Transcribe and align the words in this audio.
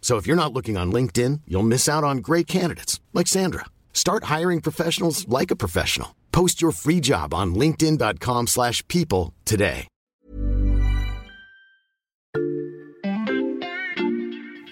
So 0.00 0.16
if 0.16 0.26
you're 0.26 0.34
not 0.34 0.52
looking 0.52 0.76
on 0.76 0.90
LinkedIn, 0.90 1.42
you'll 1.46 1.62
miss 1.62 1.88
out 1.88 2.02
on 2.02 2.18
great 2.18 2.48
candidates 2.48 2.98
like 3.14 3.28
Sandra. 3.28 3.66
Start 3.92 4.24
hiring 4.24 4.60
professionals 4.60 5.28
like 5.28 5.52
a 5.52 5.56
professional. 5.56 6.16
Post 6.32 6.60
your 6.60 6.72
free 6.72 7.00
job 7.00 7.32
on 7.32 7.54
linkedin.com/people 7.54 9.32
today. 9.44 9.86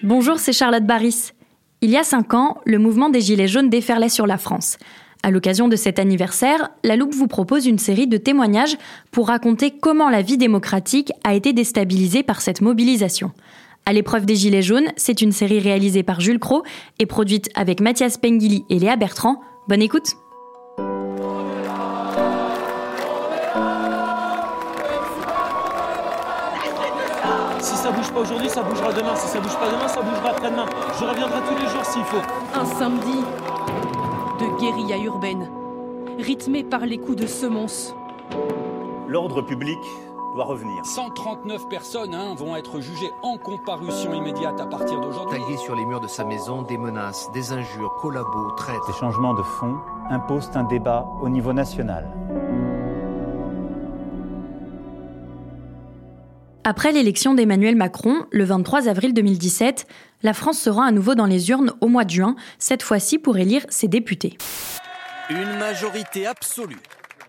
Bonjour, 0.01 0.39
c'est 0.39 0.53
Charlotte 0.53 0.87
Baris. 0.87 1.33
Il 1.81 1.91
y 1.91 1.97
a 1.97 2.03
cinq 2.03 2.33
ans, 2.33 2.61
le 2.65 2.79
mouvement 2.79 3.09
des 3.09 3.21
Gilets 3.21 3.47
jaunes 3.47 3.69
déferlait 3.69 4.09
sur 4.09 4.25
la 4.25 4.39
France. 4.39 4.77
À 5.21 5.29
l'occasion 5.29 5.67
de 5.67 5.75
cet 5.75 5.99
anniversaire, 5.99 6.69
La 6.83 6.95
Loupe 6.95 7.13
vous 7.13 7.27
propose 7.27 7.67
une 7.67 7.77
série 7.77 8.07
de 8.07 8.17
témoignages 8.17 8.77
pour 9.11 9.27
raconter 9.27 9.71
comment 9.71 10.09
la 10.09 10.21
vie 10.21 10.37
démocratique 10.37 11.11
a 11.23 11.35
été 11.35 11.53
déstabilisée 11.53 12.23
par 12.23 12.41
cette 12.41 12.61
mobilisation. 12.61 13.33
À 13.89 13.91
l'épreuve 13.91 14.27
des 14.27 14.35
Gilets 14.35 14.61
jaunes, 14.61 14.89
c'est 14.97 15.19
une 15.19 15.31
série 15.31 15.57
réalisée 15.57 16.03
par 16.03 16.21
Jules 16.21 16.37
Cro 16.37 16.61
et 16.99 17.07
produite 17.07 17.49
avec 17.55 17.81
Mathias 17.81 18.19
Pengili 18.19 18.63
et 18.69 18.77
Léa 18.77 18.95
Bertrand. 18.97 19.41
Bonne 19.67 19.81
écoute 19.81 20.15
Si 27.59 27.75
ça 27.75 27.89
bouge 27.89 28.11
pas 28.11 28.19
aujourd'hui, 28.19 28.47
ça 28.47 28.61
bougera 28.61 28.93
demain. 28.93 29.15
Si 29.15 29.27
ça 29.27 29.39
bouge 29.39 29.57
pas 29.57 29.71
demain, 29.71 29.87
ça 29.87 30.01
bougera 30.03 30.29
après-demain. 30.29 30.67
Je 30.99 31.05
reviendrai 31.05 31.39
tous 31.49 31.55
les 31.59 31.67
jours 31.71 31.83
s'il 31.83 32.03
faut. 32.03 32.21
Un 32.53 32.65
samedi 32.65 33.23
de 34.39 34.59
guérilla 34.59 35.03
urbaine, 35.03 35.49
rythmé 36.19 36.63
par 36.63 36.85
les 36.85 36.99
coups 36.99 37.17
de 37.17 37.25
semonce. 37.25 37.95
L'ordre 39.07 39.41
public 39.41 39.79
doit 40.33 40.45
revenir. 40.45 40.85
139 40.85 41.67
personnes 41.69 42.13
hein, 42.13 42.35
vont 42.35 42.55
être 42.55 42.79
jugées 42.79 43.11
en 43.23 43.37
comparution 43.37 44.13
immédiate 44.13 44.59
à 44.59 44.65
partir 44.65 44.99
d'aujourd'hui. 44.99 45.39
Tagués 45.39 45.57
sur 45.57 45.75
les 45.75 45.85
murs 45.85 46.01
de 46.01 46.07
sa 46.07 46.23
maison, 46.23 46.61
des 46.61 46.77
menaces, 46.77 47.29
des 47.33 47.51
injures, 47.51 47.93
collabos, 48.01 48.51
traites. 48.57 48.81
Ces 48.87 48.93
changements 48.93 49.33
de 49.33 49.43
fond 49.43 49.75
imposent 50.09 50.51
un 50.55 50.63
débat 50.63 51.07
au 51.21 51.29
niveau 51.29 51.53
national. 51.53 52.07
Après 56.63 56.91
l'élection 56.91 57.33
d'Emmanuel 57.33 57.75
Macron, 57.75 58.25
le 58.31 58.43
23 58.43 58.87
avril 58.87 59.13
2017, 59.13 59.87
la 60.21 60.33
France 60.33 60.59
se 60.59 60.69
rend 60.69 60.83
à 60.83 60.91
nouveau 60.91 61.15
dans 61.15 61.25
les 61.25 61.49
urnes 61.49 61.73
au 61.81 61.87
mois 61.87 62.03
de 62.03 62.11
juin, 62.11 62.35
cette 62.59 62.83
fois-ci 62.83 63.17
pour 63.17 63.37
élire 63.37 63.65
ses 63.69 63.87
députés. 63.87 64.37
Une 65.29 65.57
majorité 65.57 66.27
absolue. 66.27 66.77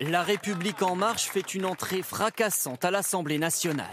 La 0.09 0.23
République 0.23 0.81
en 0.81 0.95
marche 0.95 1.29
fait 1.29 1.53
une 1.53 1.63
entrée 1.63 2.01
fracassante 2.01 2.83
à 2.83 2.89
l'Assemblée 2.89 3.37
nationale. 3.37 3.85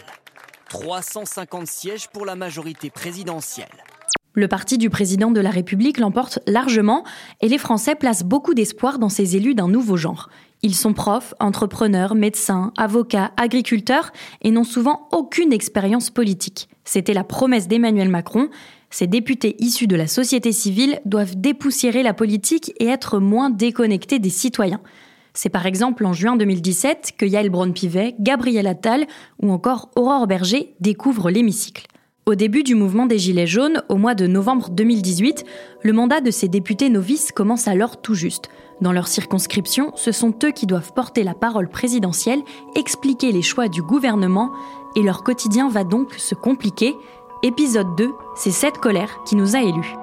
350 0.70 1.66
sièges 1.66 2.08
pour 2.08 2.24
la 2.24 2.34
majorité 2.34 2.88
présidentielle. 2.88 3.84
Le 4.32 4.48
parti 4.48 4.78
du 4.78 4.88
président 4.88 5.30
de 5.30 5.40
la 5.42 5.50
République 5.50 5.98
l'emporte 5.98 6.38
largement 6.46 7.04
et 7.42 7.48
les 7.48 7.58
Français 7.58 7.94
placent 7.94 8.22
beaucoup 8.22 8.54
d'espoir 8.54 8.98
dans 8.98 9.10
ces 9.10 9.36
élus 9.36 9.54
d'un 9.54 9.68
nouveau 9.68 9.98
genre. 9.98 10.30
Ils 10.62 10.74
sont 10.74 10.94
profs, 10.94 11.34
entrepreneurs, 11.40 12.14
médecins, 12.14 12.72
avocats, 12.78 13.32
agriculteurs 13.36 14.10
et 14.40 14.50
n'ont 14.50 14.64
souvent 14.64 15.08
aucune 15.12 15.52
expérience 15.52 16.08
politique. 16.08 16.70
C'était 16.84 17.12
la 17.12 17.24
promesse 17.24 17.68
d'Emmanuel 17.68 18.08
Macron. 18.08 18.48
Ces 18.88 19.08
députés 19.08 19.56
issus 19.62 19.86
de 19.86 19.96
la 19.96 20.06
société 20.06 20.52
civile 20.52 21.02
doivent 21.04 21.38
dépoussiérer 21.38 22.02
la 22.02 22.14
politique 22.14 22.72
et 22.80 22.86
être 22.86 23.18
moins 23.18 23.50
déconnectés 23.50 24.18
des 24.18 24.30
citoyens. 24.30 24.80
C'est 25.40 25.50
par 25.50 25.66
exemple 25.66 26.04
en 26.04 26.12
juin 26.12 26.34
2017 26.34 27.12
que 27.16 27.24
Yael 27.24 27.48
Braun-Pivet, 27.48 28.16
Gabriel 28.18 28.66
Attal 28.66 29.06
ou 29.40 29.52
encore 29.52 29.88
Aurore 29.94 30.26
Berger 30.26 30.74
découvrent 30.80 31.30
l'hémicycle. 31.30 31.86
Au 32.26 32.34
début 32.34 32.64
du 32.64 32.74
mouvement 32.74 33.06
des 33.06 33.20
Gilets 33.20 33.46
jaunes, 33.46 33.84
au 33.88 33.98
mois 33.98 34.16
de 34.16 34.26
novembre 34.26 34.68
2018, 34.70 35.44
le 35.84 35.92
mandat 35.92 36.20
de 36.20 36.32
ces 36.32 36.48
députés 36.48 36.90
novices 36.90 37.30
commence 37.30 37.68
alors 37.68 38.02
tout 38.02 38.14
juste. 38.14 38.48
Dans 38.80 38.90
leur 38.90 39.06
circonscription, 39.06 39.92
ce 39.94 40.10
sont 40.10 40.34
eux 40.42 40.50
qui 40.50 40.66
doivent 40.66 40.92
porter 40.92 41.22
la 41.22 41.34
parole 41.34 41.68
présidentielle, 41.68 42.42
expliquer 42.74 43.30
les 43.30 43.42
choix 43.42 43.68
du 43.68 43.80
gouvernement, 43.80 44.50
et 44.96 45.02
leur 45.04 45.22
quotidien 45.22 45.68
va 45.68 45.84
donc 45.84 46.14
se 46.14 46.34
compliquer. 46.34 46.96
Épisode 47.44 47.94
2, 47.96 48.08
c'est 48.34 48.50
cette 48.50 48.78
colère 48.78 49.20
qui 49.24 49.36
nous 49.36 49.54
a 49.54 49.62
élus. 49.62 49.94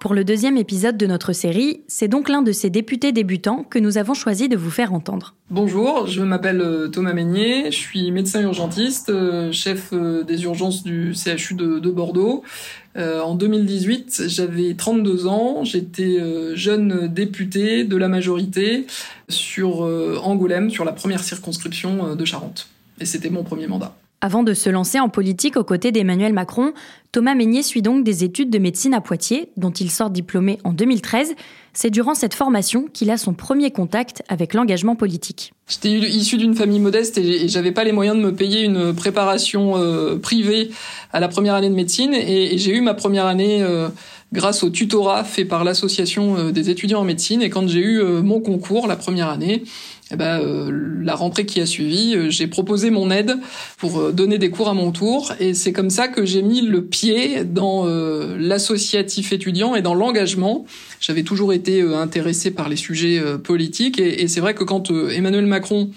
Pour 0.00 0.14
le 0.14 0.24
deuxième 0.24 0.56
épisode 0.56 0.96
de 0.96 1.06
notre 1.06 1.34
série, 1.34 1.82
c'est 1.86 2.08
donc 2.08 2.30
l'un 2.30 2.40
de 2.40 2.52
ces 2.52 2.70
députés 2.70 3.12
débutants 3.12 3.64
que 3.64 3.78
nous 3.78 3.98
avons 3.98 4.14
choisi 4.14 4.48
de 4.48 4.56
vous 4.56 4.70
faire 4.70 4.94
entendre. 4.94 5.34
Bonjour, 5.50 6.06
je 6.06 6.22
m'appelle 6.22 6.62
euh, 6.62 6.88
Thomas 6.88 7.12
Meignier, 7.12 7.70
je 7.70 7.76
suis 7.76 8.10
médecin 8.10 8.40
urgentiste, 8.40 9.10
euh, 9.10 9.52
chef 9.52 9.90
euh, 9.92 10.22
des 10.22 10.44
urgences 10.44 10.84
du 10.84 11.12
CHU 11.12 11.52
de, 11.52 11.78
de 11.78 11.90
Bordeaux. 11.90 12.42
En 12.96 13.34
2018, 13.34 14.24
j'avais 14.26 14.74
32 14.74 15.26
ans, 15.26 15.64
j'étais 15.64 16.18
jeune 16.56 17.06
député 17.06 17.84
de 17.84 17.96
la 17.96 18.08
majorité 18.08 18.84
sur 19.28 19.82
Angoulême, 20.24 20.70
sur 20.70 20.84
la 20.84 20.90
première 20.90 21.22
circonscription 21.22 22.16
de 22.16 22.24
Charente. 22.24 22.68
Et 23.00 23.06
c'était 23.06 23.30
mon 23.30 23.44
premier 23.44 23.68
mandat. 23.68 23.94
Avant 24.22 24.42
de 24.42 24.52
se 24.52 24.68
lancer 24.68 25.00
en 25.00 25.08
politique 25.08 25.56
aux 25.56 25.64
côtés 25.64 25.92
d'Emmanuel 25.92 26.34
Macron, 26.34 26.74
Thomas 27.10 27.34
Meignier 27.34 27.62
suit 27.62 27.80
donc 27.80 28.04
des 28.04 28.22
études 28.22 28.50
de 28.50 28.58
médecine 28.58 28.92
à 28.92 29.00
Poitiers, 29.00 29.48
dont 29.56 29.70
il 29.70 29.90
sort 29.90 30.10
diplômé 30.10 30.58
en 30.62 30.74
2013. 30.74 31.34
C'est 31.72 31.88
durant 31.88 32.14
cette 32.14 32.34
formation 32.34 32.84
qu'il 32.92 33.10
a 33.10 33.16
son 33.16 33.32
premier 33.32 33.70
contact 33.70 34.22
avec 34.28 34.52
l'engagement 34.52 34.94
politique. 34.94 35.54
J'étais 35.68 35.90
issu 35.90 36.36
d'une 36.36 36.54
famille 36.54 36.80
modeste 36.80 37.16
et 37.16 37.48
j'avais 37.48 37.72
pas 37.72 37.82
les 37.82 37.92
moyens 37.92 38.14
de 38.14 38.22
me 38.22 38.34
payer 38.34 38.62
une 38.62 38.94
préparation 38.94 39.78
euh, 39.78 40.18
privée 40.18 40.70
à 41.14 41.20
la 41.20 41.28
première 41.28 41.54
année 41.54 41.70
de 41.70 41.74
médecine 41.74 42.12
et, 42.12 42.58
j'ai 42.58 42.74
eu 42.74 42.82
ma 42.82 42.92
première 42.92 43.24
année 43.24 43.62
euh, 43.62 43.88
grâce 44.34 44.62
au 44.64 44.68
tutorat 44.68 45.24
fait 45.24 45.46
par 45.46 45.64
l'association 45.64 46.36
euh, 46.36 46.50
des 46.50 46.68
étudiants 46.68 47.00
en 47.00 47.04
médecine 47.04 47.40
et 47.40 47.48
quand 47.48 47.66
j'ai 47.66 47.80
eu 47.80 48.02
mon 48.02 48.40
concours 48.40 48.86
la 48.86 48.96
première 48.96 49.28
année, 49.28 49.62
eh 50.12 50.16
ben, 50.16 50.40
euh, 50.40 50.70
la 51.02 51.14
rentrée 51.14 51.46
qui 51.46 51.60
a 51.60 51.66
suivi, 51.66 52.14
euh, 52.14 52.30
j'ai 52.30 52.48
proposé 52.48 52.90
mon 52.90 53.10
aide 53.10 53.36
pour 53.76 54.00
euh, 54.00 54.12
donner 54.12 54.38
des 54.38 54.50
cours 54.50 54.68
à 54.68 54.74
mon 54.74 54.90
tour. 54.90 55.32
Et 55.38 55.54
c'est 55.54 55.72
comme 55.72 55.90
ça 55.90 56.08
que 56.08 56.24
j'ai 56.24 56.42
mis 56.42 56.62
le 56.62 56.84
pied 56.84 57.44
dans 57.44 57.86
euh, 57.86 58.36
l'associatif 58.38 59.32
étudiant 59.32 59.76
et 59.76 59.82
dans 59.82 59.94
l'engagement. 59.94 60.66
J'avais 61.00 61.22
toujours 61.22 61.52
été 61.52 61.80
euh, 61.80 61.96
intéressé 61.96 62.50
par 62.50 62.68
les 62.68 62.76
sujets 62.76 63.22
politiques. 63.44 64.00
Et, 64.00 64.22
et 64.22 64.28
c'est 64.28 64.40
vrai 64.40 64.54
que 64.54 64.64
quand 64.64 64.90
Emmanuel 64.90 65.46
Macron 65.46 65.90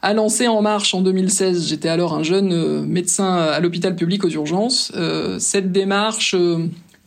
a 0.00 0.14
lancé 0.14 0.48
En 0.48 0.62
Marche 0.62 0.94
en 0.94 1.02
2016, 1.02 1.68
j'étais 1.68 1.88
alors 1.88 2.14
un 2.14 2.22
jeune 2.22 2.84
médecin 2.86 3.34
à 3.34 3.60
l'hôpital 3.60 3.96
public 3.96 4.24
aux 4.24 4.30
urgences, 4.30 4.92
cette 5.38 5.72
démarche 5.72 6.36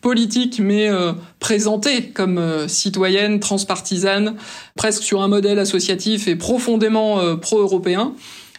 politique, 0.01 0.59
mais 0.59 0.89
euh, 0.89 1.13
présentée 1.39 2.09
comme 2.09 2.37
euh, 2.37 2.67
citoyenne, 2.67 3.39
transpartisane, 3.39 4.35
presque 4.75 5.03
sur 5.03 5.21
un 5.21 5.27
modèle 5.27 5.59
associatif 5.59 6.27
et 6.27 6.35
profondément 6.35 7.19
euh, 7.19 7.35
pro-européen, 7.35 8.13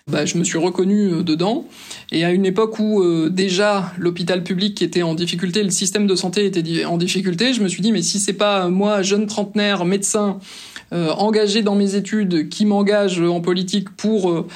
bah, 0.09 0.25
je 0.25 0.39
me 0.39 0.45
suis 0.45 0.59
reconnu 0.59 1.13
euh, 1.13 1.23
dedans. 1.23 1.67
Et 2.11 2.25
à 2.25 2.33
une 2.33 2.47
époque 2.47 2.79
où 2.79 3.03
euh, 3.03 3.29
déjà 3.29 3.93
l'hôpital 3.99 4.43
public 4.43 4.81
était 4.81 5.03
en 5.03 5.15
difficulté, 5.15 5.63
le 5.63 5.71
système 5.71 6.07
de 6.07 6.15
santé 6.15 6.47
était 6.47 6.85
en 6.87 6.97
difficulté, 6.97 7.53
je 7.53 7.63
me 7.63 7.69
suis 7.69 7.83
dit 7.83 7.93
mais 7.93 8.03
si 8.03 8.19
c'est 8.19 8.33
pas 8.33 8.65
euh, 8.65 8.69
moi, 8.71 9.03
jeune 9.03 9.27
trentenaire, 9.27 9.85
médecin, 9.85 10.39
engagé 10.91 11.61
dans 11.61 11.75
mes 11.75 11.97
études, 11.97 12.49
qui 12.49 12.65
m'engage 12.65 13.21
en 13.21 13.43
politique 13.43 13.91
pour 13.91 14.47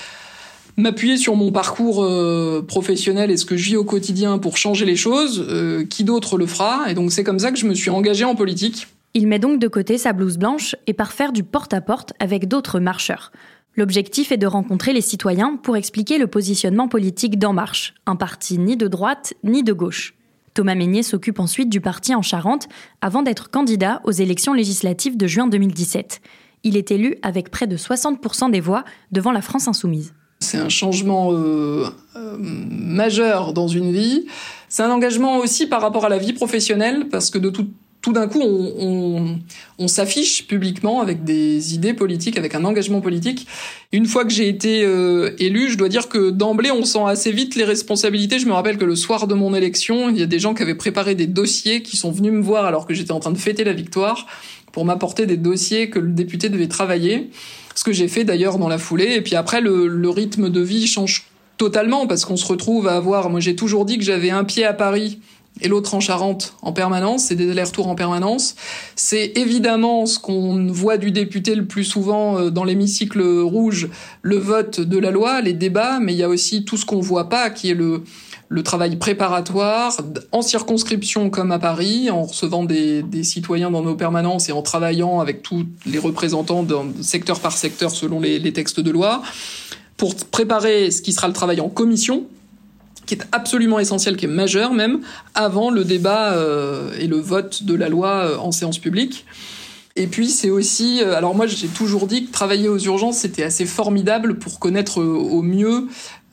m'appuyer 0.77 1.17
sur 1.17 1.37
mon 1.37 1.53
parcours 1.53 2.03
euh, 2.03 2.65
professionnel 2.67 3.31
et 3.31 3.37
ce 3.37 3.45
que 3.45 3.57
je 3.57 3.71
vis 3.71 3.77
au 3.77 3.85
quotidien 3.85 4.39
pour 4.39 4.57
changer 4.57 4.85
les 4.85 4.97
choses, 4.97 5.45
euh, 5.49 5.85
qui 5.85 6.05
d'autre 6.05 6.39
le 6.39 6.47
fera? 6.47 6.91
Et 6.91 6.95
donc 6.95 7.13
c'est 7.13 7.25
comme 7.25 7.39
ça 7.39 7.51
que 7.51 7.59
je 7.59 7.67
me 7.67 7.75
suis 7.75 7.91
engagé 7.91 8.25
en 8.25 8.35
politique. 8.35 8.89
Il 9.15 9.27
met 9.27 9.39
donc 9.39 9.59
de 9.61 9.69
côté 9.69 9.99
sa 9.99 10.13
blouse 10.13 10.39
blanche 10.39 10.75
et 10.87 10.95
part 10.95 11.13
faire 11.13 11.33
du 11.33 11.43
porte-à-porte 11.43 12.15
avec 12.19 12.49
d'autres 12.49 12.81
marcheurs. 12.81 13.31
L'objectif 13.77 14.33
est 14.33 14.39
de 14.39 14.47
rencontrer 14.47 14.93
les 14.93 15.01
citoyens 15.01 15.57
pour 15.57 15.77
expliquer 15.77 16.19
le 16.19 16.27
positionnement 16.27 16.89
politique 16.89 17.39
d'En 17.39 17.53
Marche, 17.53 17.95
un 18.07 18.17
parti 18.17 18.59
ni 18.59 18.77
de 18.77 18.89
droite 18.89 19.35
ni 19.45 19.63
de 19.63 19.73
gauche. 19.73 20.15
Thomas 20.55 20.75
Meignet 20.75 21.03
s'occupe 21.03 21.41
ensuite 21.41 21.71
du 21.71 21.81
parti 21.81 22.15
en 22.15 22.21
Charente 22.21 22.69
avant 23.01 23.23
d'être 23.23 23.51
candidat 23.51 24.03
aux 24.05 24.11
élections 24.11 24.53
législatives 24.53 25.17
de 25.17 25.27
juin 25.27 25.47
2017. 25.47 26.21
Il 26.65 26.77
est 26.77 26.91
élu 26.91 27.17
avec 27.23 27.51
près 27.51 27.67
de 27.67 27.77
60% 27.77 28.51
des 28.51 28.61
voix 28.61 28.85
devant 29.11 29.33
la 29.33 29.41
France 29.41 29.69
insoumise. 29.69 30.13
C'est 30.43 30.59
un 30.59 30.69
changement 30.69 31.33
euh, 31.33 31.87
euh, 32.17 32.37
majeur 32.39 33.53
dans 33.53 33.69
une 33.69 33.93
vie. 33.93 34.27
C'est 34.69 34.83
un 34.83 34.91
engagement 34.91 35.39
aussi 35.39 35.67
par 35.67 35.81
rapport 35.81 36.05
à 36.05 36.09
la 36.09 36.19
vie 36.19 36.33
professionnelle, 36.33 37.07
parce 37.11 37.31
que 37.31 37.39
de 37.39 37.51
tout, 37.51 37.69
tout 38.01 38.13
d'un 38.13 38.27
coup, 38.27 38.41
on, 38.41 38.73
on, 38.79 39.39
on 39.79 39.89
s'affiche 39.89 40.47
publiquement 40.47 41.01
avec 41.01 41.25
des 41.25 41.75
idées 41.75 41.95
politiques, 41.95 42.37
avec 42.37 42.55
un 42.55 42.65
engagement 42.65 43.01
politique. 43.01 43.47
Une 43.93 44.07
fois 44.07 44.25
que 44.25 44.31
j'ai 44.31 44.49
été 44.49 44.83
euh, 44.85 45.31
élu, 45.39 45.71
je 45.71 45.79
dois 45.79 45.89
dire 45.89 46.09
que 46.09 46.31
d'emblée, 46.31 46.71
on 46.71 46.85
sent 46.85 47.05
assez 47.07 47.31
vite 47.31 47.55
les 47.55 47.65
responsabilités. 47.65 48.39
Je 48.39 48.47
me 48.47 48.53
rappelle 48.53 48.79
que 48.79 48.85
le 48.85 48.97
soir 48.97 49.27
de 49.27 49.35
mon 49.35 49.55
élection, 49.55 50.11
il 50.11 50.19
y 50.19 50.23
a 50.23 50.27
des 50.27 50.39
gens 50.39 50.55
qui 50.55 50.63
avaient 50.63 50.75
préparé 50.75 51.15
des 51.15 51.27
dossiers, 51.29 51.83
qui 51.83 51.97
sont 51.97 52.11
venus 52.11 52.33
me 52.33 52.43
voir 52.43 52.65
alors 52.65 52.87
que 52.87 52.95
j'étais 52.95 53.13
en 53.13 53.21
train 53.21 53.33
de 53.33 53.39
fêter 53.39 53.63
la 53.63 53.73
victoire, 53.73 54.27
pour 54.73 54.85
m'apporter 54.85 55.27
des 55.27 55.37
dossiers 55.37 55.91
que 55.91 55.99
le 55.99 56.13
député 56.13 56.49
devait 56.49 56.69
travailler. 56.69 57.31
Ce 57.75 57.85
que 57.85 57.93
j'ai 57.93 58.09
fait 58.09 58.25
d'ailleurs 58.25 58.59
dans 58.59 58.69
la 58.69 58.79
foulée. 58.79 59.15
Et 59.15 59.21
puis 59.21 59.37
après, 59.37 59.61
le, 59.61 59.87
le 59.87 60.09
rythme 60.09 60.51
de 60.51 60.61
vie 60.61 60.87
change 60.87 61.27
totalement 61.57 62.07
parce 62.07 62.25
qu'on 62.25 62.37
se 62.37 62.47
retrouve 62.47 62.89
à 62.89 62.97
avoir. 62.97 63.31
Moi, 63.31 63.41
j'ai 63.41 63.55
toujours 63.55 63.85
dit 63.85 63.99
que 63.99 64.05
j'avais 64.05 64.31
un 64.31 64.45
pied 64.45 64.65
à 64.65 64.73
Paris 64.73 65.21
et 65.61 65.69
l'autre 65.69 65.95
en 65.95 66.01
Charente 66.01 66.55
en 66.63 66.73
permanence, 66.73 67.25
c'est 67.25 67.35
des 67.35 67.51
allers-retours 67.51 67.87
en 67.87 67.95
permanence. 67.95 68.57
C'est 68.97 69.33
évidemment 69.37 70.07
ce 70.07 70.19
qu'on 70.19 70.67
voit 70.69 70.97
du 70.97 71.11
député 71.11 71.55
le 71.55 71.67
plus 71.67 71.85
souvent 71.85 72.39
euh, 72.39 72.51
dans 72.51 72.65
l'hémicycle 72.65 73.21
rouge, 73.43 73.89
le 74.23 74.37
vote 74.39 74.81
de 74.81 74.99
la 74.99 75.11
loi, 75.11 75.41
les 75.43 75.53
débats, 75.53 76.01
mais 76.01 76.15
il 76.15 76.19
y 76.19 76.23
a 76.23 76.29
aussi 76.29 76.65
tout 76.65 76.77
ce 76.77 76.87
qu'on 76.87 77.01
voit 77.01 77.29
pas, 77.29 77.51
qui 77.51 77.71
est 77.71 77.75
le, 77.75 78.03
le 78.53 78.63
travail 78.63 78.97
préparatoire, 78.97 79.97
en 80.31 80.43
circonscription 80.43 81.31
comme 81.31 81.53
à 81.53 81.59
Paris, 81.59 82.11
en 82.11 82.25
recevant 82.25 82.65
des, 82.65 83.03
citoyens 83.23 83.71
dans 83.71 83.81
nos 83.81 83.95
permanences 83.95 84.51
et 84.51 84.53
en 84.53 84.61
travaillant 84.61 85.21
avec 85.21 85.43
tous 85.43 85.65
les 85.87 85.99
représentants 85.99 86.67
secteur 87.01 87.41
par 87.41 87.57
secteur 87.57 87.91
selon 87.91 88.21
les, 88.21 88.53
textes 88.53 88.79
de 88.79 88.91
loi, 88.91 89.23
pour 89.97 90.15
préparer 90.15 90.91
ce 90.91 91.01
qui 91.01 91.15
sera 91.15 91.29
le 91.29 91.33
travail 91.33 91.63
en 91.63 91.71
commission, 91.71 92.27
qui 93.07 93.15
est 93.15 93.23
absolument 93.33 93.79
essentiel, 93.79 94.19
qui 94.19 94.27
est 94.27 94.29
majeur 94.29 94.75
même, 94.75 95.01
avant 95.35 95.71
le 95.71 95.83
débat 95.85 96.35
euh, 96.35 96.93
et 96.99 97.07
le 97.07 97.17
vote 97.17 97.63
de 97.63 97.75
la 97.75 97.89
loi 97.89 98.09
euh, 98.11 98.37
en 98.37 98.53
séance 98.53 98.79
publique. 98.79 99.25
Et 99.97 100.07
puis 100.07 100.29
c'est 100.29 100.51
aussi, 100.51 101.01
euh, 101.03 101.17
alors 101.17 101.35
moi 101.35 101.47
j'ai 101.47 101.69
toujours 101.69 102.07
dit 102.07 102.27
que 102.27 102.33
travailler 102.33 102.69
aux 102.69 102.79
urgences 102.79 103.19
c'était 103.19 103.43
assez 103.45 103.67
formidable 103.67 104.39
pour 104.39 104.59
connaître 104.59 105.03
au 105.03 105.43
mieux 105.43 105.89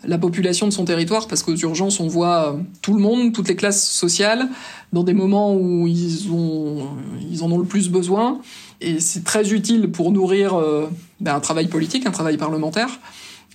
la 0.05 0.17
population 0.17 0.67
de 0.67 0.71
son 0.71 0.85
territoire, 0.85 1.27
parce 1.27 1.43
qu'aux 1.43 1.55
urgences 1.55 1.99
on 1.99 2.07
voit 2.07 2.53
euh, 2.53 2.57
tout 2.81 2.93
le 2.93 3.01
monde, 3.01 3.33
toutes 3.33 3.49
les 3.49 3.55
classes 3.55 3.89
sociales, 3.89 4.47
dans 4.93 5.03
des 5.03 5.13
moments 5.13 5.53
où 5.53 5.87
ils, 5.87 6.31
ont, 6.31 6.87
ils 7.29 7.43
en 7.43 7.51
ont 7.51 7.57
le 7.57 7.65
plus 7.65 7.89
besoin. 7.89 8.39
Et 8.81 8.99
c'est 8.99 9.23
très 9.23 9.51
utile 9.51 9.91
pour 9.91 10.11
nourrir 10.11 10.55
euh, 10.55 10.89
ben, 11.19 11.35
un 11.35 11.39
travail 11.41 11.67
politique, 11.67 12.05
un 12.05 12.11
travail 12.11 12.37
parlementaire. 12.37 12.99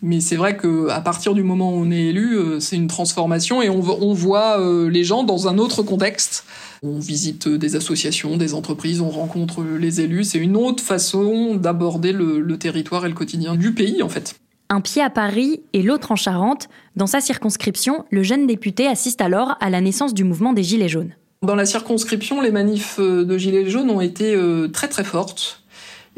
Mais 0.02 0.20
c'est 0.20 0.36
vrai 0.36 0.56
que 0.56 0.88
à 0.90 1.00
partir 1.00 1.32
du 1.32 1.42
moment 1.42 1.72
où 1.72 1.76
on 1.76 1.90
est 1.90 2.06
élu, 2.06 2.36
euh, 2.36 2.60
c'est 2.60 2.76
une 2.76 2.88
transformation 2.88 3.62
et 3.62 3.70
on, 3.70 3.80
voit 4.12 4.58
les 4.90 5.04
gens 5.04 5.22
dans 5.22 5.48
un 5.48 5.56
autre 5.56 5.82
contexte. 5.82 6.44
On 6.82 6.98
visite 6.98 7.48
des 7.48 7.76
associations, 7.76 8.36
des 8.36 8.52
entreprises, 8.52 9.00
on 9.00 9.08
rencontre 9.08 9.62
les 9.62 10.02
élus. 10.02 10.24
C'est 10.24 10.38
une 10.38 10.56
autre 10.56 10.82
façon 10.82 11.54
d'aborder 11.54 12.12
le 12.12 12.58
territoire 12.58 13.06
et 13.06 13.08
le 13.08 13.14
quotidien 13.14 13.54
du 13.54 13.72
pays, 13.72 14.02
en 14.02 14.10
fait. 14.10 14.34
Un 14.70 14.80
pied 14.80 15.02
à 15.02 15.10
Paris 15.10 15.60
et 15.72 15.82
l'autre 15.82 16.12
en 16.12 16.16
Charente, 16.16 16.68
dans 16.96 17.06
sa 17.06 17.20
circonscription, 17.20 18.06
le 18.10 18.22
jeune 18.22 18.46
député 18.46 18.86
assiste 18.86 19.20
alors 19.20 19.56
à 19.60 19.70
la 19.70 19.80
naissance 19.80 20.14
du 20.14 20.24
mouvement 20.24 20.52
des 20.52 20.62
Gilets 20.62 20.88
jaunes. 20.88 21.12
Dans 21.42 21.54
la 21.54 21.66
circonscription, 21.66 22.40
les 22.40 22.50
manifs 22.50 22.98
de 22.98 23.38
Gilets 23.38 23.68
jaunes 23.68 23.90
ont 23.90 24.00
été 24.00 24.34
euh, 24.34 24.68
très 24.68 24.88
très 24.88 25.04
fortes. 25.04 25.64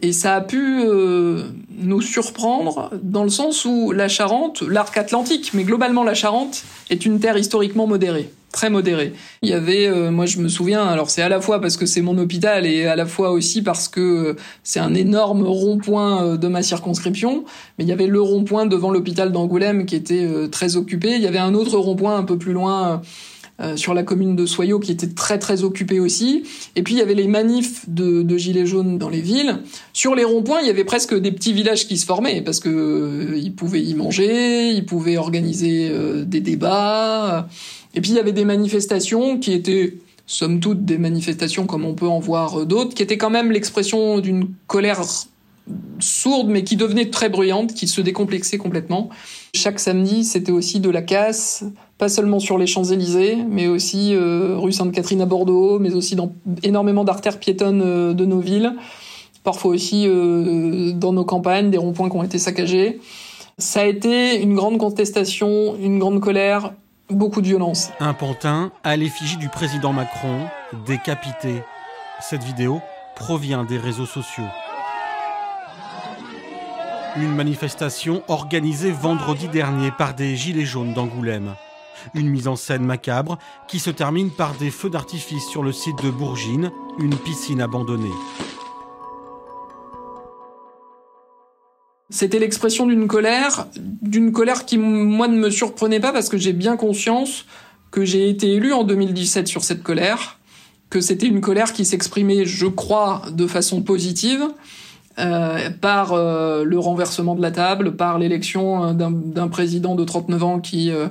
Et 0.03 0.13
ça 0.13 0.37
a 0.37 0.41
pu 0.43 0.83
euh, 0.85 1.45
nous 1.71 2.03
surprendre 2.03 2.91
dans 3.03 3.25
le 3.25 3.31
sens 3.31 3.65
où 3.65 3.93
la 3.93 4.09
Charente, 4.09 4.61
l'arc 4.63 4.97
atlantique, 4.97 5.53
mais 5.55 5.65
globalement 5.65 6.05
la 6.05 6.15
Charente, 6.15 6.65
est 6.91 7.07
une 7.07 7.19
terre 7.19 7.39
historiquement 7.39 7.87
modérée, 7.87 8.31
très 8.53 8.71
modérée. 8.71 9.13
Il 9.43 9.49
y 9.49 9.53
avait, 9.53 9.87
euh, 9.87 10.11
moi 10.11 10.27
je 10.27 10.39
me 10.39 10.49
souviens, 10.49 10.87
alors 10.87 11.11
c'est 11.11 11.23
à 11.23 11.29
la 11.29 11.41
fois 11.41 11.61
parce 11.61 11.77
que 11.77 11.87
c'est 11.87 12.01
mon 12.01 12.17
hôpital 12.19 12.67
et 12.67 12.87
à 12.87 12.97
la 12.97 13.07
fois 13.07 13.31
aussi 13.31 13.63
parce 13.63 13.89
que 13.89 14.37
c'est 14.63 14.81
un 14.81 14.95
énorme 14.95 15.43
rond-point 15.43 16.25
euh, 16.25 16.37
de 16.37 16.49
ma 16.49 16.63
circonscription, 16.63 17.45
mais 17.79 17.85
il 17.85 17.89
y 17.89 17.93
avait 17.93 18.07
le 18.07 18.21
rond-point 18.21 18.67
devant 18.67 18.91
l'hôpital 18.91 19.33
d'Angoulême 19.33 19.85
qui 19.85 19.95
était 19.95 20.25
euh, 20.25 20.49
très 20.49 20.77
occupé. 20.77 21.15
Il 21.15 21.23
y 21.23 21.27
avait 21.27 21.39
un 21.39 21.55
autre 21.55 21.77
rond-point 21.77 22.17
un 22.17 22.25
peu 22.25 22.39
plus 22.39 22.53
loin. 22.53 22.89
Euh, 22.89 22.97
sur 23.77 23.95
la 23.95 24.03
commune 24.03 24.37
de 24.37 24.45
Soyaux 24.45 24.79
qui 24.79 24.93
était 24.93 25.09
très 25.09 25.39
très 25.39 25.65
occupée 25.65 25.99
aussi. 25.99 26.43
Et 26.77 26.83
puis 26.83 26.95
il 26.95 26.99
y 26.99 27.03
avait 27.03 27.15
les 27.15 27.27
manifs 27.27 27.89
de, 27.89 28.23
de 28.23 28.37
gilets 28.37 28.67
jaunes 28.67 28.99
dans 28.99 29.09
les 29.09 29.23
villes. 29.23 29.59
Sur 29.93 30.15
les 30.15 30.25
ronds-points, 30.25 30.61
il 30.61 30.67
y 30.67 30.71
avait 30.71 30.85
presque 30.85 31.15
des 31.15 31.33
petits 31.33 31.53
villages 31.53 31.89
qui 31.89 31.97
se 31.97 32.05
formaient 32.05 32.43
parce 32.43 32.61
que 32.61 32.69
euh, 32.69 33.39
ils 33.39 33.55
pouvaient 33.55 33.83
y 33.83 33.95
manger, 33.95 34.71
ils 34.71 34.85
pouvaient 34.85 35.17
organiser 35.17 35.89
euh, 35.91 36.25
des 36.25 36.41
débats. 36.41 37.49
Et 37.95 38.01
puis 38.01 38.11
il 38.11 38.17
y 38.17 38.21
avait 38.21 38.33
des 38.33 38.45
manifestations 38.45 39.39
qui 39.39 39.53
étaient 39.53 39.95
somme 40.27 40.61
toute 40.61 40.85
des 40.85 40.99
manifestations 40.99 41.67
comme 41.67 41.85
on 41.85 41.95
peut 41.95 42.09
en 42.09 42.19
voir 42.19 42.67
d'autres, 42.67 42.95
qui 42.95 43.03
étaient 43.03 43.17
quand 43.17 43.31
même 43.31 43.53
l'expression 43.53 44.19
d'une 44.19 44.49
colère 44.67 45.03
sourde 45.99 46.49
mais 46.49 46.65
qui 46.65 46.77
devenait 46.77 47.11
très 47.11 47.29
bruyante, 47.29 47.75
qui 47.75 47.89
se 47.89 48.01
décomplexait 48.01 48.59
complètement. 48.59 49.09
Chaque 49.57 49.81
samedi, 49.81 50.23
c'était 50.23 50.53
aussi 50.53 50.81
de 50.81 50.91
la 50.91 51.01
casse, 51.01 51.65
pas 51.97 52.11
seulement 52.11 52.39
sur 52.41 52.59
les 52.59 52.67
Champs-Élysées, 52.67 53.37
mais 53.49 53.69
aussi 53.69 54.15
euh, 54.15 54.55
rue 54.59 54.71
Sainte-Catherine 54.71 55.23
à 55.23 55.27
Bordeaux, 55.27 55.79
mais 55.79 55.95
aussi 55.95 56.15
dans 56.15 56.33
énormément 56.63 57.05
d'artères 57.05 57.39
piétonnes 57.39 57.83
euh, 57.83 58.13
de 58.13 58.27
nos 58.27 58.39
villes, 58.39 58.75
parfois 59.45 59.71
aussi 59.71 60.05
euh, 60.07 60.93
dans 60.93 61.15
nos 61.15 61.25
campagnes, 61.25 61.71
des 61.71 61.79
ronds-points 61.79 62.11
qui 62.11 62.17
ont 62.17 62.23
été 62.23 62.39
saccagés. 62.39 63.01
Ça 63.57 63.81
a 63.81 63.85
été 63.87 64.43
une 64.43 64.55
grande 64.55 64.77
contestation, 64.77 65.75
une 65.81 65.99
grande 65.99 66.21
colère, 66.21 66.75
beaucoup 67.09 67.41
de 67.41 67.47
violence. 67.47 67.89
Un 67.99 68.13
pantin 68.13 68.73
à 68.85 68.95
l'effigie 68.97 69.39
du 69.39 69.49
président 69.49 69.95
Macron, 69.95 70.49
décapité. 70.87 71.63
Cette 72.21 72.45
vidéo 72.45 72.81
provient 73.15 73.65
des 73.65 73.79
réseaux 73.79 74.05
sociaux. 74.05 74.45
Une 77.19 77.35
manifestation 77.35 78.23
organisée 78.29 78.91
vendredi 78.91 79.49
dernier 79.49 79.91
par 79.91 80.15
des 80.15 80.37
Gilets 80.37 80.67
jaunes 80.67 80.93
d'Angoulême. 80.93 81.55
Une 82.13 82.29
mise 82.29 82.47
en 82.47 82.57
scène 82.57 82.85
macabre 82.85 83.39
qui 83.69 83.79
se 83.79 83.89
termine 83.89 84.31
par 84.31 84.55
des 84.55 84.71
feux 84.71 84.91
d'artifice 84.91 85.47
sur 85.47 85.63
le 85.63 85.73
site 85.73 86.03
de 86.03 86.11
Bourgine, 86.11 86.71
une 86.99 87.17
piscine 87.17 87.63
abandonnée. 87.63 88.13
C'était 92.11 92.39
l'expression 92.39 92.87
d'une 92.87 93.09
colère, 93.09 93.67
d'une 93.77 94.31
colère 94.31 94.67
qui, 94.67 94.77
moi, 94.77 95.27
ne 95.27 95.39
me 95.39 95.49
surprenait 95.49 96.01
pas 96.01 96.13
parce 96.13 96.29
que 96.29 96.37
j'ai 96.37 96.53
bien 96.53 96.77
conscience 96.77 97.47
que 97.91 98.05
j'ai 98.05 98.29
été 98.29 98.53
élu 98.53 98.75
en 98.75 98.85
2017 98.85 99.49
sur 99.49 99.65
cette 99.65 99.83
colère, 99.83 100.39
que 100.91 101.01
c'était 101.01 101.27
une 101.27 101.41
colère 101.41 101.73
qui 101.73 101.87
s'exprimait, 101.87 102.45
je 102.45 102.67
crois, 102.67 103.23
de 103.33 103.47
façon 103.47 103.81
positive, 103.81 104.47
euh, 105.19 105.71
par 105.71 106.13
euh, 106.13 106.65
le 106.65 106.79
renversement 106.79 107.35
de 107.35 107.43
la 107.43 107.51
table, 107.51 107.97
par 107.97 108.19
l'élection 108.19 108.93
d'un 108.93 109.49
président 109.49 109.95
de 109.95 110.05
39 110.05 110.45
ans 110.45 110.61
qui 110.61 110.91
euh, 110.91 111.09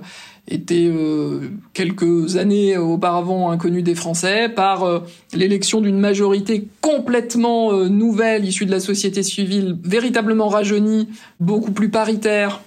était 0.47 0.87
euh, 0.91 1.49
quelques 1.73 2.37
années 2.37 2.77
auparavant 2.77 3.49
inconnu 3.49 3.81
des 3.81 3.95
Français, 3.95 4.47
par 4.49 4.83
euh, 4.83 4.99
l'élection 5.33 5.81
d'une 5.81 5.97
majorité 5.97 6.67
complètement 6.81 7.71
euh, 7.71 7.89
nouvelle, 7.89 8.45
issue 8.45 8.65
de 8.65 8.71
la 8.71 8.79
société 8.79 9.23
civile, 9.23 9.77
véritablement 9.83 10.47
rajeunie, 10.47 11.09
beaucoup 11.39 11.71
plus 11.71 11.89
paritaire. 11.89 12.61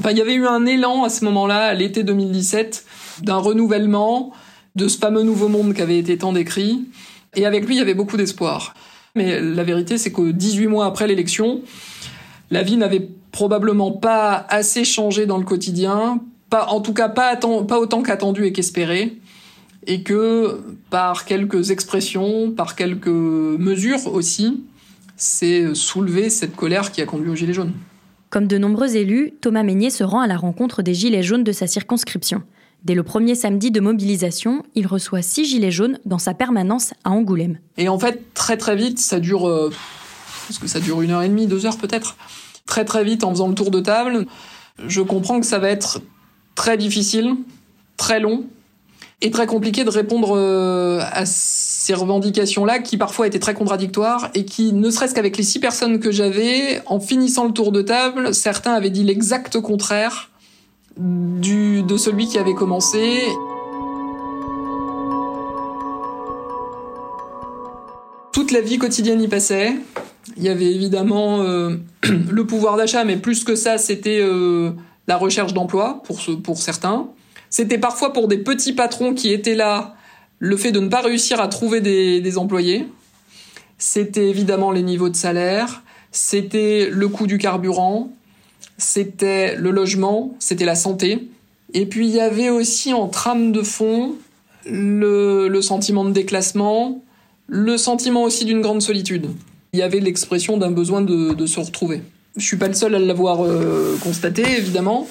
Enfin, 0.00 0.10
il 0.10 0.18
y 0.18 0.20
avait 0.20 0.34
eu 0.34 0.46
un 0.46 0.66
élan 0.66 1.04
à 1.04 1.08
ce 1.08 1.24
moment-là, 1.24 1.66
à 1.66 1.74
l'été 1.74 2.02
2017, 2.02 2.84
d'un 3.22 3.36
renouvellement 3.36 4.32
de 4.74 4.88
ce 4.88 4.98
fameux 4.98 5.22
nouveau 5.22 5.48
monde 5.48 5.74
qui 5.74 5.82
avait 5.82 5.98
été 5.98 6.18
tant 6.18 6.32
décrit. 6.32 6.84
Et 7.34 7.46
avec 7.46 7.66
lui, 7.66 7.76
il 7.76 7.78
y 7.78 7.82
avait 7.82 7.94
beaucoup 7.94 8.16
d'espoir. 8.16 8.74
Mais 9.18 9.40
la 9.40 9.64
vérité, 9.64 9.98
c'est 9.98 10.12
que 10.12 10.30
18 10.30 10.68
mois 10.68 10.86
après 10.86 11.06
l'élection, 11.06 11.60
la 12.50 12.62
vie 12.62 12.76
n'avait 12.76 13.06
probablement 13.32 13.92
pas 13.92 14.46
assez 14.48 14.84
changé 14.84 15.26
dans 15.26 15.36
le 15.36 15.44
quotidien 15.44 16.20
pas, 16.50 16.66
en 16.68 16.80
tout 16.80 16.94
cas 16.94 17.08
pas, 17.08 17.38
autant 17.44 18.02
qu'attendu 18.02 18.46
et 18.46 18.52
qu'espéré, 18.52 19.18
et 19.86 20.02
que 20.02 20.60
par 20.90 21.24
quelques 21.24 21.70
expressions, 21.70 22.52
par 22.52 22.74
quelques 22.74 23.08
mesures 23.08 24.06
aussi, 24.12 24.64
c'est 25.16 25.74
soulever 25.74 26.30
cette 26.30 26.56
colère 26.56 26.92
qui 26.92 27.02
a 27.02 27.06
conduit 27.06 27.30
aux 27.30 27.34
Gilets 27.34 27.52
jaunes. 27.52 27.72
Comme 28.30 28.46
de 28.46 28.58
nombreux 28.58 28.96
élus, 28.96 29.32
Thomas 29.40 29.62
Meignet 29.62 29.90
se 29.90 30.04
rend 30.04 30.20
à 30.20 30.26
la 30.26 30.36
rencontre 30.36 30.82
des 30.82 30.94
Gilets 30.94 31.22
jaunes 31.22 31.44
de 31.44 31.52
sa 31.52 31.66
circonscription. 31.66 32.42
Dès 32.84 32.94
le 32.94 33.02
premier 33.02 33.34
samedi 33.34 33.70
de 33.70 33.80
mobilisation, 33.80 34.62
il 34.74 34.86
reçoit 34.86 35.22
six 35.22 35.44
Gilets 35.44 35.72
jaunes 35.72 35.98
dans 36.04 36.18
sa 36.18 36.32
permanence 36.32 36.94
à 37.04 37.10
Angoulême. 37.10 37.58
Et 37.76 37.88
en 37.88 37.98
fait, 37.98 38.32
très 38.34 38.56
très 38.56 38.76
vite, 38.76 38.98
ça 38.98 39.20
dure... 39.20 39.48
Euh, 39.48 39.70
parce 40.46 40.58
que 40.58 40.66
ça 40.66 40.80
dure 40.80 41.02
une 41.02 41.10
heure 41.10 41.22
et 41.22 41.28
demie, 41.28 41.46
deux 41.46 41.66
heures 41.66 41.76
peut-être? 41.76 42.16
Très 42.66 42.84
très 42.84 43.04
vite, 43.04 43.24
en 43.24 43.30
faisant 43.30 43.48
le 43.48 43.54
tour 43.54 43.70
de 43.70 43.80
table, 43.80 44.26
je 44.86 45.00
comprends 45.00 45.40
que 45.40 45.46
ça 45.46 45.58
va 45.58 45.68
être 45.68 46.00
très 46.54 46.76
difficile, 46.76 47.34
très 47.96 48.20
long, 48.20 48.46
et 49.20 49.30
très 49.30 49.46
compliqué 49.46 49.84
de 49.84 49.90
répondre 49.90 50.36
euh, 50.36 51.00
à 51.10 51.26
ces 51.26 51.92
revendications-là 51.94 52.78
qui 52.78 52.96
parfois 52.96 53.26
étaient 53.26 53.40
très 53.40 53.54
contradictoires 53.54 54.30
et 54.34 54.44
qui, 54.44 54.72
ne 54.72 54.90
serait-ce 54.90 55.14
qu'avec 55.14 55.36
les 55.36 55.42
six 55.42 55.58
personnes 55.58 55.98
que 55.98 56.12
j'avais, 56.12 56.80
en 56.86 57.00
finissant 57.00 57.44
le 57.44 57.52
tour 57.52 57.72
de 57.72 57.82
table, 57.82 58.32
certains 58.32 58.72
avaient 58.72 58.90
dit 58.90 59.02
l'exact 59.02 59.60
contraire 59.60 60.30
de 60.98 61.96
celui 61.96 62.26
qui 62.26 62.38
avait 62.38 62.54
commencé. 62.54 63.22
Toute 68.32 68.50
la 68.50 68.60
vie 68.60 68.78
quotidienne 68.78 69.22
y 69.22 69.28
passait. 69.28 69.74
Il 70.36 70.42
y 70.42 70.48
avait 70.48 70.72
évidemment 70.72 71.42
euh, 71.42 71.76
le 72.30 72.46
pouvoir 72.46 72.76
d'achat, 72.76 73.04
mais 73.04 73.16
plus 73.16 73.44
que 73.44 73.54
ça, 73.54 73.78
c'était 73.78 74.20
euh, 74.20 74.72
la 75.06 75.16
recherche 75.16 75.54
d'emploi 75.54 76.02
pour, 76.04 76.20
pour 76.42 76.58
certains. 76.58 77.08
C'était 77.50 77.78
parfois 77.78 78.12
pour 78.12 78.28
des 78.28 78.38
petits 78.38 78.72
patrons 78.72 79.14
qui 79.14 79.32
étaient 79.32 79.54
là 79.54 79.94
le 80.38 80.56
fait 80.56 80.72
de 80.72 80.80
ne 80.80 80.88
pas 80.88 81.00
réussir 81.00 81.40
à 81.40 81.48
trouver 81.48 81.80
des, 81.80 82.38
employés. 82.38 82.86
C'était 83.78 84.28
évidemment 84.28 84.70
les 84.70 84.82
niveaux 84.82 85.08
de 85.08 85.16
salaire, 85.16 85.82
c'était 86.10 86.88
le 86.90 87.08
coût 87.08 87.26
du 87.26 87.38
carburant, 87.38 88.12
c'était 88.78 89.56
le 89.56 89.70
logement, 89.70 90.34
c'était 90.38 90.64
la 90.64 90.76
santé. 90.76 91.28
Et 91.74 91.84
puis 91.84 92.08
il 92.08 92.14
y 92.14 92.20
avait 92.20 92.48
aussi 92.48 92.94
en 92.94 93.08
trame 93.08 93.52
de 93.52 93.62
fond 93.62 94.14
le, 94.64 95.60
sentiment 95.60 96.04
de 96.04 96.12
déclassement, 96.12 97.02
le 97.46 97.76
sentiment 97.76 98.22
aussi 98.22 98.44
d'une 98.44 98.60
grande 98.60 98.80
solitude. 98.82 99.28
Il 99.72 99.80
y 99.80 99.82
avait 99.82 100.00
l'expression 100.00 100.56
d'un 100.56 100.70
besoin 100.70 101.02
de, 101.02 101.46
se 101.46 101.60
retrouver. 101.60 102.02
Je 102.36 102.44
suis 102.44 102.56
pas 102.56 102.68
le 102.68 102.74
seul 102.74 102.94
à 102.94 102.98
l'avoir 102.98 103.44
euh, 103.44 103.98
constaté, 104.02 104.42
évidemment. 104.56 105.06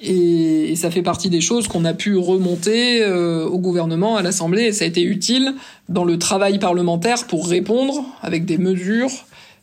Et, 0.00 0.74
ça 0.76 0.90
fait 0.90 1.02
partie 1.02 1.30
des 1.30 1.40
choses 1.40 1.68
qu'on 1.68 1.84
a 1.84 1.94
pu 1.94 2.16
remonter 2.16 3.02
euh, 3.02 3.46
au 3.46 3.58
gouvernement, 3.58 4.16
à 4.16 4.22
l'Assemblée, 4.22 4.64
et 4.64 4.72
ça 4.72 4.84
a 4.84 4.88
été 4.88 5.02
utile 5.02 5.54
dans 5.88 6.04
le 6.04 6.18
travail 6.18 6.58
parlementaire 6.58 7.26
pour 7.26 7.46
répondre 7.46 8.04
avec 8.22 8.44
des 8.44 8.58
mesures 8.58 9.12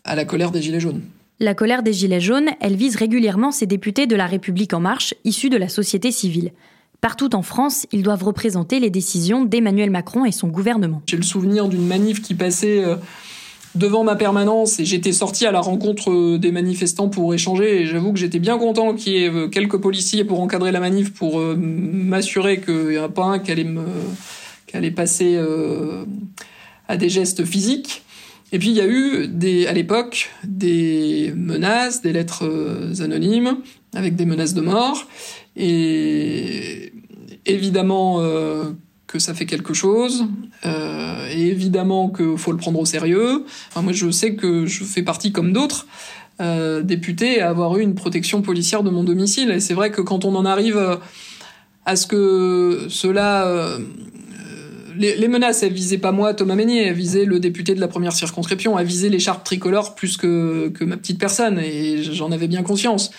à 0.05 0.15
la 0.15 0.25
colère 0.25 0.51
des 0.51 0.61
Gilets 0.61 0.79
jaunes. 0.79 1.01
La 1.41 1.55
colère 1.55 1.81
des 1.81 1.91
Gilets 1.91 2.21
jaunes, 2.21 2.51
elle 2.59 2.75
vise 2.75 2.95
régulièrement 2.95 3.51
ces 3.51 3.65
députés 3.65 4.05
de 4.05 4.15
la 4.15 4.27
République 4.27 4.75
en 4.75 4.79
marche, 4.79 5.15
issus 5.23 5.49
de 5.49 5.57
la 5.57 5.69
société 5.69 6.11
civile. 6.11 6.51
Partout 7.01 7.33
en 7.33 7.41
France, 7.41 7.87
ils 7.91 8.03
doivent 8.03 8.23
représenter 8.23 8.79
les 8.79 8.91
décisions 8.91 9.43
d'Emmanuel 9.43 9.89
Macron 9.89 10.23
et 10.23 10.31
son 10.31 10.49
gouvernement. 10.49 11.01
J'ai 11.07 11.17
le 11.17 11.23
souvenir 11.23 11.67
d'une 11.67 11.85
manif 11.85 12.21
qui 12.21 12.35
passait... 12.35 12.85
Euh, 12.85 12.95
devant 13.73 14.03
ma 14.03 14.17
permanence 14.17 14.81
et 14.81 14.85
j'étais 14.85 15.13
sorti 15.13 15.45
à 15.45 15.51
la 15.53 15.61
rencontre 15.61 16.11
euh, 16.11 16.37
des 16.37 16.51
manifestants 16.51 17.07
pour 17.07 17.33
échanger 17.33 17.85
j'avoue 17.85 18.11
que 18.11 18.19
j'étais 18.19 18.39
bien 18.39 18.57
content 18.57 18.93
qu'il 18.93 19.13
y 19.13 19.23
ait 19.23 19.29
euh, 19.29 19.47
quelques 19.47 19.77
policiers 19.77 20.25
pour 20.25 20.41
encadrer 20.41 20.73
la 20.73 20.81
manif 20.81 21.13
pour 21.13 21.39
m'assurer 21.39 22.59
qu'il 22.59 22.89
n'y 22.89 22.97
a 22.97 23.07
pas 23.07 23.23
un 23.23 23.39
qui 23.39 23.53
allait 24.73 24.91
passer 24.91 25.39
à 26.89 26.97
des 26.97 27.07
gestes 27.07 27.45
physiques. 27.45 28.03
Et 28.51 28.59
puis 28.59 28.69
il 28.69 28.75
y 28.75 28.81
a 28.81 28.87
eu 28.87 29.27
des, 29.27 29.67
à 29.67 29.73
l'époque 29.73 30.29
des 30.43 31.33
menaces, 31.35 32.01
des 32.01 32.11
lettres 32.11 32.49
anonymes 32.99 33.57
avec 33.93 34.15
des 34.15 34.25
menaces 34.25 34.53
de 34.53 34.61
mort. 34.61 35.07
Et 35.55 36.93
évidemment 37.45 38.21
que 39.11 39.19
ça 39.19 39.33
fait 39.33 39.45
quelque 39.45 39.73
chose, 39.73 40.25
euh, 40.65 41.27
et 41.29 41.47
évidemment 41.47 42.09
qu'il 42.09 42.37
faut 42.37 42.51
le 42.51 42.57
prendre 42.57 42.79
au 42.79 42.85
sérieux. 42.85 43.43
moi, 43.75 43.91
je 43.91 44.09
sais 44.09 44.35
que 44.35 44.65
je 44.65 44.83
fais 44.83 45.03
partie, 45.03 45.31
comme 45.33 45.51
d'autres, 45.51 45.85
euh, 46.41 46.81
députés, 46.81 47.41
à 47.41 47.49
avoir 47.49 47.77
eu 47.77 47.81
une 47.81 47.95
protection 47.95 48.41
policière 48.41 48.83
de 48.83 48.89
mon 48.89 49.03
domicile. 49.03 49.51
Et 49.51 49.59
c'est 49.59 49.73
vrai 49.73 49.91
que 49.91 50.01
quand 50.01 50.23
on 50.23 50.33
en 50.35 50.45
arrive 50.45 50.99
à 51.85 51.95
ce 51.95 52.07
que 52.07 52.87
cela... 52.89 53.77
Euh, 54.91 55.15
les, 55.17 55.27
menaces, 55.27 55.63
elles 55.63 55.73
visaient 55.73 55.97
pas 55.97 56.11
moi, 56.11 56.33
Thomas 56.33 56.55
Meignet, 56.55 56.87
elles 56.87 56.95
visaient 56.95 57.25
le 57.25 57.39
député 57.39 57.75
de 57.75 57.79
la 57.79 57.87
première 57.87 58.13
circonscription, 58.13 58.77
elles 58.77 58.87
visaient 58.87 59.09
l'écharpe 59.09 59.43
tricolore 59.43 59.95
plus 59.95 60.17
que, 60.17 60.71
ma 60.81 60.97
petite 60.97 61.19
personne, 61.19 61.59
et 61.59 62.03
j'en 62.03 62.31
avais 62.31 62.47
bien 62.47 62.63
conscience. 62.63 63.11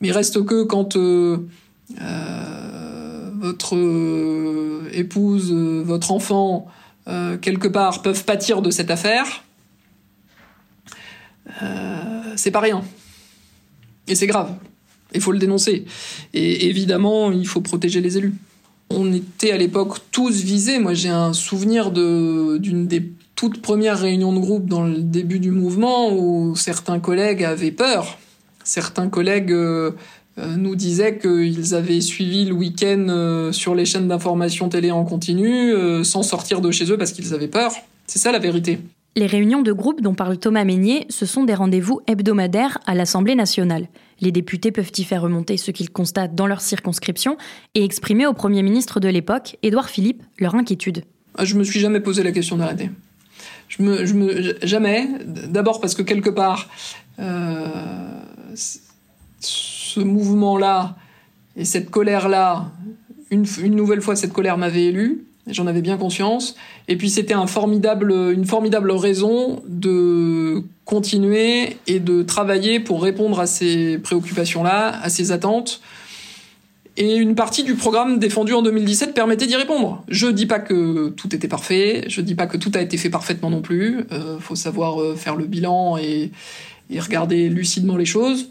Mais 0.00 0.10
reste 0.10 0.44
que 0.44 0.64
quand... 0.64 0.96
Euh, 0.96 1.38
votre 3.40 3.74
euh, 3.74 4.88
épouse, 4.92 5.50
euh, 5.50 5.82
votre 5.84 6.12
enfant, 6.12 6.68
euh, 7.08 7.38
quelque 7.38 7.68
part, 7.68 8.02
peuvent 8.02 8.24
pâtir 8.24 8.62
de 8.62 8.70
cette 8.70 8.90
affaire, 8.90 9.44
c'est 12.36 12.52
pas 12.52 12.60
rien. 12.60 12.82
Et 14.06 14.14
c'est 14.14 14.28
grave. 14.28 14.54
Il 15.12 15.20
faut 15.20 15.32
le 15.32 15.38
dénoncer. 15.38 15.84
Et 16.32 16.68
évidemment, 16.68 17.32
il 17.32 17.46
faut 17.46 17.60
protéger 17.60 18.00
les 18.00 18.16
élus. 18.16 18.34
On 18.90 19.12
était 19.12 19.52
à 19.52 19.56
l'époque 19.56 19.98
tous 20.10 20.42
visés. 20.42 20.78
Moi, 20.78 20.94
j'ai 20.94 21.08
un 21.08 21.32
souvenir 21.32 21.90
d'une 21.90 22.86
des 22.86 23.12
toutes 23.36 23.62
premières 23.62 23.98
réunions 23.98 24.34
de 24.34 24.38
groupe 24.38 24.66
dans 24.66 24.84
le 24.84 24.98
début 24.98 25.38
du 25.38 25.50
mouvement 25.50 26.12
où 26.12 26.54
certains 26.56 27.00
collègues 27.00 27.42
avaient 27.42 27.70
peur. 27.70 28.18
Certains 28.64 29.08
collègues 29.08 29.52
euh, 29.52 29.92
nous 30.36 30.76
disaient 30.76 31.18
qu'ils 31.18 31.74
avaient 31.74 32.00
suivi 32.00 32.44
le 32.44 32.52
week-end 32.52 33.06
euh, 33.08 33.52
sur 33.52 33.74
les 33.74 33.84
chaînes 33.84 34.08
d'information 34.08 34.68
télé 34.68 34.90
en 34.90 35.04
continu, 35.04 35.72
euh, 35.72 36.04
sans 36.04 36.22
sortir 36.22 36.60
de 36.60 36.70
chez 36.70 36.90
eux 36.90 36.98
parce 36.98 37.12
qu'ils 37.12 37.32
avaient 37.32 37.48
peur. 37.48 37.72
C'est 38.06 38.18
ça 38.18 38.32
la 38.32 38.38
vérité. 38.38 38.80
Les 39.16 39.26
réunions 39.26 39.62
de 39.62 39.72
groupe 39.72 40.00
dont 40.00 40.14
parle 40.14 40.38
Thomas 40.38 40.64
Meignet, 40.64 41.06
ce 41.08 41.26
sont 41.26 41.42
des 41.42 41.54
rendez-vous 41.54 42.00
hebdomadaires 42.06 42.78
à 42.86 42.94
l'Assemblée 42.94 43.34
nationale. 43.34 43.88
Les 44.20 44.30
députés 44.30 44.70
peuvent 44.70 44.92
y 44.96 45.04
faire 45.04 45.22
remonter 45.22 45.56
ce 45.56 45.72
qu'ils 45.72 45.90
constatent 45.90 46.36
dans 46.36 46.46
leur 46.46 46.60
circonscription 46.60 47.36
et 47.74 47.82
exprimer 47.84 48.26
au 48.26 48.34
Premier 48.34 48.62
ministre 48.62 49.00
de 49.00 49.08
l'époque, 49.08 49.56
Édouard 49.62 49.90
Philippe, 49.90 50.22
leur 50.38 50.54
inquiétude. 50.54 51.04
Ah, 51.36 51.44
je 51.44 51.56
me 51.56 51.64
suis 51.64 51.80
jamais 51.80 52.00
posé 52.00 52.22
la 52.22 52.30
question 52.30 52.56
d'arrêter. 52.56 52.90
Jamais. 54.62 55.08
D'abord 55.24 55.80
parce 55.80 55.94
que 55.94 56.02
quelque 56.02 56.30
part, 56.30 56.68
ce 59.40 60.00
mouvement-là 60.00 60.96
et 61.56 61.64
cette 61.64 61.90
colère-là, 61.90 62.70
une, 63.30 63.44
nouvelle 63.74 64.02
fois, 64.02 64.16
cette 64.16 64.32
colère 64.32 64.58
m'avait 64.58 64.86
élu. 64.86 65.24
J'en 65.52 65.66
avais 65.66 65.82
bien 65.82 65.96
conscience. 65.96 66.54
Et 66.88 66.96
puis 66.96 67.10
c'était 67.10 67.34
un 67.34 67.46
formidable, 67.46 68.12
une 68.12 68.44
formidable 68.44 68.90
raison 68.90 69.62
de 69.66 70.62
continuer 70.84 71.76
et 71.86 72.00
de 72.00 72.22
travailler 72.22 72.80
pour 72.80 73.02
répondre 73.02 73.40
à 73.40 73.46
ces 73.46 73.98
préoccupations-là, 73.98 75.00
à 75.02 75.08
ces 75.08 75.32
attentes. 75.32 75.80
Et 76.96 77.14
une 77.14 77.34
partie 77.34 77.62
du 77.62 77.76
programme 77.76 78.18
défendu 78.18 78.52
en 78.52 78.62
2017 78.62 79.14
permettait 79.14 79.46
d'y 79.46 79.56
répondre. 79.56 80.04
Je 80.08 80.26
dis 80.26 80.46
pas 80.46 80.58
que 80.58 81.08
tout 81.10 81.34
était 81.34 81.48
parfait, 81.48 82.04
je 82.08 82.20
dis 82.20 82.34
pas 82.34 82.46
que 82.46 82.56
tout 82.56 82.72
a 82.74 82.80
été 82.80 82.96
fait 82.96 83.10
parfaitement 83.10 83.48
non 83.48 83.62
plus. 83.62 84.00
Euh, 84.12 84.38
faut 84.38 84.56
savoir 84.56 85.00
euh, 85.00 85.14
faire 85.14 85.36
le 85.36 85.46
bilan 85.46 85.96
et, 85.96 86.30
et 86.90 87.00
regarder 87.00 87.48
lucidement 87.48 87.96
les 87.96 88.04
choses 88.04 88.50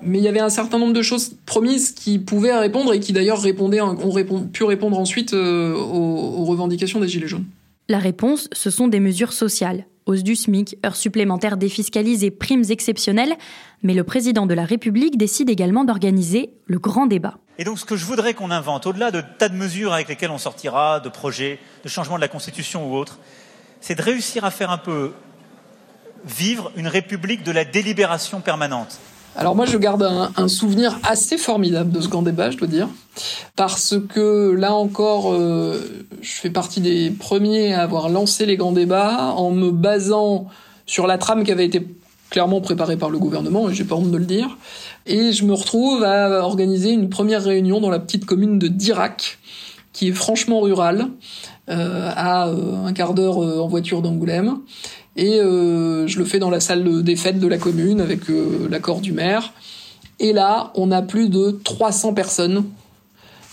mais 0.00 0.18
il 0.18 0.24
y 0.24 0.28
avait 0.28 0.40
un 0.40 0.48
certain 0.48 0.78
nombre 0.78 0.94
de 0.94 1.02
choses 1.02 1.34
promises 1.44 1.92
qui 1.92 2.18
pouvaient 2.18 2.56
répondre 2.56 2.94
et 2.94 3.00
qui 3.00 3.12
d'ailleurs 3.12 3.40
répondaient, 3.40 3.80
ont 3.80 4.48
pu 4.52 4.64
répondre 4.64 4.98
ensuite 4.98 5.34
euh, 5.34 5.74
aux, 5.74 6.44
revendications 6.44 7.00
des 7.00 7.08
Gilets 7.08 7.28
jaunes. 7.28 7.44
La 7.88 7.98
réponse, 7.98 8.48
ce 8.52 8.70
sont 8.70 8.88
des 8.88 9.00
mesures 9.00 9.32
sociales. 9.32 9.86
Hausse 10.06 10.22
du 10.22 10.34
SMIC, 10.34 10.76
heures 10.84 10.96
supplémentaires 10.96 11.56
défiscalisées, 11.56 12.30
primes 12.30 12.64
exceptionnelles. 12.70 13.34
Mais 13.82 13.94
le 13.94 14.02
président 14.02 14.46
de 14.46 14.54
la 14.54 14.64
République 14.64 15.16
décide 15.16 15.50
également 15.50 15.84
d'organiser 15.84 16.50
le 16.66 16.78
grand 16.78 17.06
débat. 17.06 17.38
Et 17.58 17.64
donc 17.64 17.78
ce 17.78 17.84
que 17.84 17.96
je 17.96 18.04
voudrais 18.04 18.34
qu'on 18.34 18.50
invente, 18.50 18.86
au-delà 18.86 19.10
de 19.10 19.22
tas 19.38 19.48
de 19.48 19.54
mesures 19.54 19.92
avec 19.92 20.08
lesquelles 20.08 20.30
on 20.30 20.38
sortira, 20.38 21.00
de 21.00 21.08
projets, 21.08 21.58
de 21.84 21.88
changement 21.88 22.16
de 22.16 22.20
la 22.20 22.28
Constitution 22.28 22.90
ou 22.90 22.96
autre, 22.96 23.18
c'est 23.80 23.94
de 23.94 24.02
réussir 24.02 24.44
à 24.44 24.50
faire 24.50 24.70
un 24.70 24.78
peu 24.78 25.12
vivre 26.24 26.72
une 26.76 26.88
République 26.88 27.42
de 27.42 27.52
la 27.52 27.64
délibération 27.64 28.40
permanente. 28.40 28.98
Alors 29.34 29.56
moi, 29.56 29.64
je 29.64 29.78
garde 29.78 30.02
un, 30.36 30.48
souvenir 30.48 30.98
assez 31.04 31.38
formidable 31.38 31.90
de 31.90 32.00
ce 32.02 32.08
grand 32.08 32.22
débat, 32.22 32.50
je 32.50 32.58
dois 32.58 32.68
dire, 32.68 32.88
parce 33.56 33.94
que 34.12 34.54
là 34.54 34.74
encore, 34.74 35.32
euh, 35.32 36.04
je 36.20 36.32
fais 36.32 36.50
partie 36.50 36.82
des 36.82 37.10
premiers 37.10 37.72
à 37.72 37.82
avoir 37.82 38.10
lancé 38.10 38.44
les 38.44 38.56
grands 38.56 38.72
débats 38.72 39.32
en 39.34 39.50
me 39.50 39.70
basant 39.70 40.48
sur 40.84 41.06
la 41.06 41.16
trame 41.16 41.44
qui 41.44 41.50
avait 41.50 41.64
été 41.64 41.86
clairement 42.28 42.60
préparée 42.60 42.98
par 42.98 43.08
le 43.08 43.18
gouvernement, 43.18 43.70
et 43.70 43.74
j'ai 43.74 43.84
pas 43.84 43.94
honte 43.94 44.10
de 44.10 44.18
le 44.18 44.26
dire. 44.26 44.58
Et 45.06 45.32
je 45.32 45.44
me 45.44 45.54
retrouve 45.54 46.04
à 46.04 46.42
organiser 46.44 46.90
une 46.90 47.08
première 47.08 47.42
réunion 47.42 47.80
dans 47.80 47.90
la 47.90 48.00
petite 48.00 48.26
commune 48.26 48.58
de 48.58 48.68
Dirac, 48.68 49.38
qui 49.94 50.08
est 50.08 50.12
franchement 50.12 50.60
rurale, 50.60 51.08
à 51.68 52.48
euh, 52.48 52.86
un 52.86 52.92
quart 52.92 53.14
d'heure 53.14 53.38
en 53.38 53.68
voiture 53.68 54.02
d'Angoulême. 54.02 54.58
Et 55.16 55.38
euh, 55.40 56.06
je 56.06 56.18
le 56.18 56.24
fais 56.24 56.38
dans 56.38 56.50
la 56.50 56.60
salle 56.60 57.02
des 57.02 57.16
fêtes 57.16 57.38
de 57.38 57.46
la 57.46 57.58
commune 57.58 58.00
avec 58.00 58.30
euh, 58.30 58.68
l'accord 58.70 59.00
du 59.00 59.12
maire. 59.12 59.52
Et 60.20 60.32
là, 60.32 60.72
on 60.74 60.90
a 60.90 61.02
plus 61.02 61.28
de 61.28 61.60
300 61.64 62.14
personnes 62.14 62.64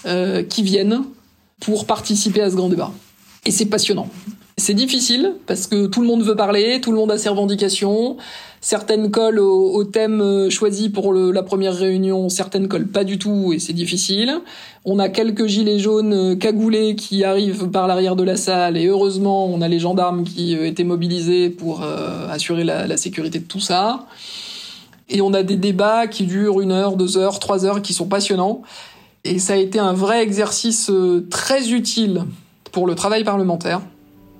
euh, 0.05 0.43
qui 0.43 0.63
viennent 0.63 1.03
pour 1.59 1.85
participer 1.85 2.41
à 2.41 2.49
ce 2.49 2.55
grand 2.55 2.69
débat. 2.69 2.91
Et 3.45 3.51
c'est 3.51 3.65
passionnant. 3.65 4.07
C'est 4.57 4.73
difficile 4.73 5.35
parce 5.47 5.67
que 5.67 5.87
tout 5.87 6.01
le 6.01 6.07
monde 6.07 6.23
veut 6.23 6.35
parler, 6.35 6.79
tout 6.81 6.91
le 6.91 6.97
monde 6.97 7.11
a 7.11 7.17
ses 7.17 7.29
revendications. 7.29 8.17
Certaines 8.61 9.09
collent 9.09 9.39
au, 9.39 9.83
thème 9.85 10.21
euh, 10.21 10.49
choisi 10.49 10.89
pour 10.89 11.13
la 11.13 11.43
première 11.43 11.73
réunion, 11.73 12.27
certaines 12.27 12.67
collent 12.67 12.87
pas 12.87 13.05
du 13.05 13.17
tout 13.17 13.53
et 13.53 13.59
c'est 13.59 13.73
difficile. 13.73 14.41
On 14.83 14.99
a 14.99 15.07
quelques 15.07 15.45
gilets 15.45 15.79
jaunes 15.79 16.13
euh, 16.13 16.35
cagoulés 16.35 16.95
qui 16.95 17.23
arrivent 17.23 17.69
par 17.69 17.87
l'arrière 17.87 18.17
de 18.17 18.23
la 18.23 18.35
salle 18.35 18.75
et 18.75 18.87
heureusement 18.87 19.45
on 19.47 19.61
a 19.61 19.69
les 19.69 19.79
gendarmes 19.79 20.25
qui 20.25 20.57
euh, 20.57 20.67
étaient 20.67 20.83
mobilisés 20.83 21.49
pour 21.49 21.83
assurer 22.29 22.63
la, 22.63 22.85
la 22.85 22.97
sécurité 22.97 23.39
de 23.39 23.45
tout 23.45 23.59
ça. 23.59 24.05
Et 25.09 25.21
on 25.21 25.33
a 25.33 25.41
des 25.41 25.55
débats 25.55 26.07
qui 26.07 26.25
durent 26.25 26.61
une 26.61 26.71
heure, 26.71 26.95
deux 26.95 27.17
heures, 27.17 27.39
trois 27.39 27.65
heures, 27.65 27.81
qui 27.81 27.93
sont 27.93 28.07
passionnants. 28.07 28.61
Et 29.23 29.39
ça 29.39 29.53
a 29.53 29.55
été 29.55 29.79
un 29.79 29.93
vrai 29.93 30.21
exercice 30.21 30.91
très 31.31 31.71
utile 31.71 32.25
pour 32.71 32.85
le 32.85 32.93
travail 32.93 33.23
parlementaire 33.23 33.81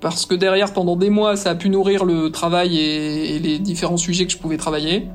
parce 0.00 0.26
que 0.26 0.34
derrière, 0.34 0.72
pendant 0.72 0.96
des 0.96 1.10
mois, 1.10 1.36
ça 1.36 1.50
a 1.50 1.54
pu 1.54 1.68
nourrir 1.68 2.04
le 2.04 2.30
travail 2.30 2.78
et, 2.78 3.38
les 3.38 3.58
différents 3.58 3.96
sujets 3.96 4.26
que 4.26 4.32
je 4.32 4.38
pouvais 4.38 4.56
travailler. 4.56 5.08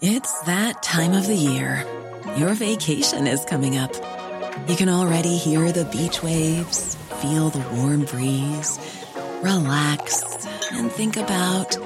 It's 0.00 0.42
that 0.44 0.82
time 0.82 1.14
of 1.14 1.26
the 1.26 1.36
year. 1.36 1.84
Your 2.36 2.52
vacation 2.54 3.26
is 3.26 3.44
coming 3.48 3.78
up. 3.78 3.92
You 4.68 4.76
can 4.76 4.88
already 4.88 5.36
hear 5.36 5.72
the 5.72 5.84
beach 5.86 6.22
waves, 6.22 6.96
feel 7.20 7.48
the 7.50 7.62
warm 7.74 8.04
breeze, 8.04 8.78
relax 9.42 10.46
and 10.72 10.90
think 10.90 11.16
about 11.16 11.76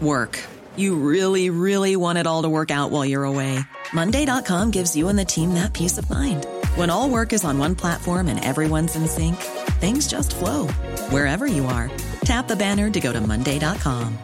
work. 0.00 0.38
You 0.78 0.94
really, 0.94 1.50
really 1.50 1.96
want 1.96 2.18
it 2.18 2.26
all 2.28 2.42
to 2.42 2.48
work 2.48 2.70
out 2.70 2.92
while 2.92 3.04
you're 3.04 3.24
away. 3.24 3.58
Monday.com 3.92 4.70
gives 4.70 4.96
you 4.96 5.08
and 5.08 5.18
the 5.18 5.24
team 5.24 5.54
that 5.54 5.72
peace 5.72 5.98
of 5.98 6.08
mind. 6.08 6.46
When 6.76 6.88
all 6.88 7.10
work 7.10 7.32
is 7.32 7.44
on 7.44 7.58
one 7.58 7.74
platform 7.74 8.28
and 8.28 8.38
everyone's 8.44 8.94
in 8.94 9.08
sync, 9.08 9.34
things 9.80 10.06
just 10.06 10.36
flow 10.36 10.68
wherever 11.10 11.48
you 11.48 11.66
are. 11.66 11.90
Tap 12.20 12.46
the 12.46 12.54
banner 12.54 12.90
to 12.90 13.00
go 13.00 13.12
to 13.12 13.20
Monday.com. 13.20 14.16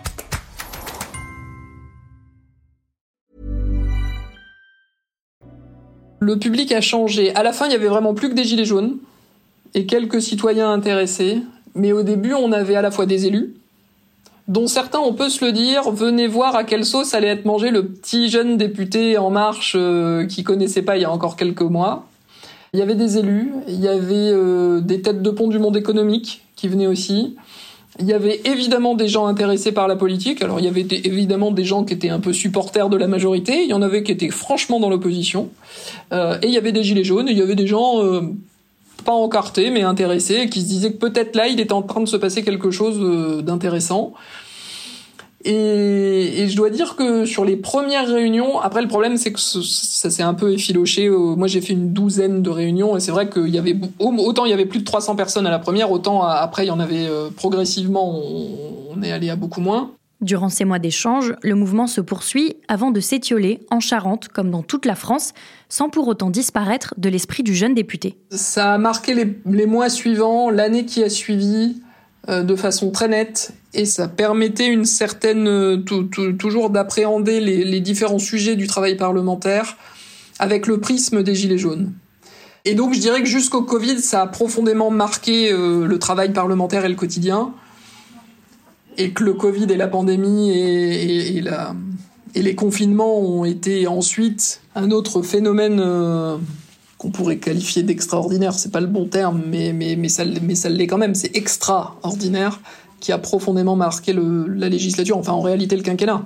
Le 6.20 6.38
public 6.38 6.70
a 6.70 6.80
changé. 6.80 7.34
À 7.34 7.42
la 7.42 7.52
fin, 7.52 7.66
il 7.66 7.72
y 7.72 7.74
avait 7.74 7.88
vraiment 7.88 8.14
plus 8.14 8.30
que 8.30 8.34
des 8.34 8.44
gilets 8.44 8.64
jaunes 8.64 8.98
et 9.74 9.86
quelques 9.86 10.22
citoyens 10.22 10.70
intéressés. 10.70 11.42
Mais 11.74 11.90
au 11.90 12.04
début, 12.04 12.32
on 12.32 12.52
avait 12.52 12.76
à 12.76 12.82
la 12.82 12.92
fois 12.92 13.06
des 13.06 13.26
élus, 13.26 13.56
dont 14.48 14.66
certains, 14.66 15.00
on 15.00 15.14
peut 15.14 15.28
se 15.28 15.44
le 15.44 15.52
dire, 15.52 15.90
venez 15.90 16.26
voir 16.26 16.54
à 16.54 16.64
quelle 16.64 16.84
sauce 16.84 17.14
allait 17.14 17.28
être 17.28 17.44
mangé 17.44 17.70
le 17.70 17.86
petit 17.86 18.28
jeune 18.28 18.56
député 18.56 19.18
En 19.18 19.30
Marche 19.30 19.74
euh, 19.76 20.26
qui 20.26 20.44
connaissait 20.44 20.82
pas 20.82 20.96
il 20.96 21.02
y 21.02 21.06
a 21.06 21.10
encore 21.10 21.36
quelques 21.36 21.62
mois. 21.62 22.06
Il 22.72 22.80
y 22.80 22.82
avait 22.82 22.96
des 22.96 23.18
élus, 23.18 23.52
il 23.68 23.80
y 23.80 23.88
avait 23.88 24.30
euh, 24.32 24.80
des 24.80 25.00
têtes 25.00 25.22
de 25.22 25.30
pont 25.30 25.46
du 25.46 25.58
monde 25.58 25.76
économique 25.76 26.42
qui 26.56 26.68
venaient 26.68 26.88
aussi. 26.88 27.36
Il 28.00 28.06
y 28.06 28.12
avait 28.12 28.40
évidemment 28.44 28.96
des 28.96 29.06
gens 29.06 29.26
intéressés 29.26 29.70
par 29.70 29.86
la 29.86 29.94
politique. 29.94 30.42
Alors 30.42 30.58
il 30.58 30.64
y 30.64 30.68
avait 30.68 30.86
évidemment 31.04 31.52
des 31.52 31.64
gens 31.64 31.84
qui 31.84 31.94
étaient 31.94 32.08
un 32.08 32.18
peu 32.18 32.32
supporters 32.32 32.88
de 32.88 32.96
la 32.96 33.06
majorité. 33.06 33.62
Il 33.62 33.70
y 33.70 33.74
en 33.74 33.82
avait 33.82 34.02
qui 34.02 34.10
étaient 34.10 34.30
franchement 34.30 34.80
dans 34.80 34.90
l'opposition. 34.90 35.50
Euh, 36.12 36.36
et 36.42 36.48
il 36.48 36.52
y 36.52 36.58
avait 36.58 36.72
des 36.72 36.82
gilets 36.82 37.04
jaunes. 37.04 37.28
Il 37.28 37.38
y 37.38 37.42
avait 37.42 37.54
des 37.54 37.68
gens 37.68 38.02
euh, 38.02 38.22
pas 39.04 39.12
encartés 39.12 39.70
mais 39.70 39.82
intéressés 39.82 40.48
qui 40.48 40.60
se 40.60 40.66
disaient 40.66 40.92
que 40.92 40.98
peut-être 40.98 41.36
là 41.36 41.46
il 41.48 41.60
était 41.60 41.72
en 41.72 41.82
train 41.82 42.00
de 42.00 42.08
se 42.08 42.16
passer 42.16 42.42
quelque 42.42 42.70
chose 42.70 42.98
euh, 43.00 43.42
d'intéressant. 43.42 44.14
Et, 45.46 46.40
et, 46.40 46.48
je 46.48 46.56
dois 46.56 46.70
dire 46.70 46.96
que 46.96 47.26
sur 47.26 47.44
les 47.44 47.56
premières 47.56 48.08
réunions, 48.08 48.60
après 48.60 48.80
le 48.80 48.88
problème 48.88 49.18
c'est 49.18 49.30
que 49.30 49.38
ça 49.38 50.08
s'est 50.08 50.22
un 50.22 50.32
peu 50.32 50.54
effiloché. 50.54 51.10
Moi 51.10 51.48
j'ai 51.48 51.60
fait 51.60 51.74
une 51.74 51.92
douzaine 51.92 52.42
de 52.42 52.48
réunions 52.48 52.96
et 52.96 53.00
c'est 53.00 53.12
vrai 53.12 53.28
qu'il 53.28 53.50
y 53.50 53.58
avait 53.58 53.76
autant 53.98 54.46
il 54.46 54.50
y 54.50 54.54
avait 54.54 54.64
plus 54.64 54.78
de 54.78 54.84
300 54.84 55.16
personnes 55.16 55.46
à 55.46 55.50
la 55.50 55.58
première, 55.58 55.90
autant 55.90 56.22
après 56.22 56.64
il 56.64 56.68
y 56.68 56.70
en 56.70 56.80
avait 56.80 57.06
euh, 57.06 57.28
progressivement. 57.28 58.18
On, 58.96 59.02
est 59.02 59.12
allé 59.12 59.28
à 59.28 59.36
beaucoup 59.36 59.60
moins. 59.60 59.90
Durant 60.24 60.48
ces 60.48 60.64
mois 60.64 60.78
d'échange, 60.78 61.34
le 61.42 61.54
mouvement 61.54 61.86
se 61.86 62.00
poursuit 62.00 62.56
avant 62.66 62.90
de 62.90 62.98
s'étioler 62.98 63.60
en 63.70 63.78
Charente 63.78 64.28
comme 64.28 64.50
dans 64.50 64.62
toute 64.62 64.86
la 64.86 64.94
France, 64.94 65.34
sans 65.68 65.90
pour 65.90 66.08
autant 66.08 66.30
disparaître 66.30 66.94
de 66.96 67.10
l'esprit 67.10 67.42
du 67.42 67.54
jeune 67.54 67.74
député. 67.74 68.16
Ça 68.30 68.72
a 68.72 68.78
marqué 68.78 69.12
les, 69.44 69.66
mois 69.66 69.90
suivants, 69.90 70.48
l'année 70.48 70.86
qui 70.86 71.04
a 71.04 71.10
suivi. 71.10 71.82
Euh, 72.30 72.42
de 72.42 72.56
façon 72.56 72.90
très 72.90 73.06
nette 73.06 73.52
et 73.74 73.84
ça 73.84 74.08
permettait 74.08 74.68
une 74.68 74.86
certaine 74.86 75.46
euh, 75.46 75.76
toujours 76.38 76.70
d'appréhender 76.70 77.38
les, 77.38 77.80
différents 77.80 78.18
sujets 78.18 78.56
du 78.56 78.66
travail 78.66 78.96
parlementaire 78.96 79.76
avec 80.38 80.66
le 80.66 80.80
prisme 80.80 81.22
des 81.22 81.34
gilets 81.34 81.58
jaunes. 81.58 81.92
Et 82.64 82.74
donc 82.74 82.94
je 82.94 82.98
dirais 82.98 83.20
que 83.20 83.28
jusqu'au 83.28 83.60
Covid, 83.60 84.00
ça 84.00 84.22
a 84.22 84.26
profondément 84.26 84.90
marqué 84.90 85.52
euh, 85.52 85.86
le 85.86 85.98
travail 85.98 86.32
parlementaire 86.32 86.86
et 86.86 86.88
le 86.88 86.94
quotidien, 86.94 87.52
et 88.96 89.10
que 89.10 89.24
le 89.24 89.34
Covid 89.34 89.66
et 89.70 89.76
la 89.76 89.88
pandémie 89.88 90.50
et, 90.50 91.42
les 92.34 92.54
confinements 92.54 93.20
ont 93.20 93.44
été 93.44 93.86
ensuite 93.86 94.60
un 94.74 94.90
autre 94.90 95.22
phénomène 95.22 95.80
qu'on 96.98 97.10
pourrait 97.10 97.38
qualifier 97.38 97.82
d'extraordinaire, 97.82 98.54
c'est 98.54 98.72
pas 98.72 98.80
le 98.80 98.86
bon 98.86 99.06
terme, 99.06 99.42
mais, 99.46 100.08
ça, 100.08 100.24
l'est 100.24 100.86
quand 100.86 100.98
même, 100.98 101.14
c'est 101.14 101.36
extraordinaire, 101.36 102.60
qui 103.00 103.12
a 103.12 103.18
profondément 103.18 103.76
marqué 103.76 104.12
la 104.12 104.68
législature, 104.68 105.18
enfin 105.18 105.32
en 105.32 105.42
réalité 105.42 105.76
le 105.76 105.82
quinquennat. 105.82 106.24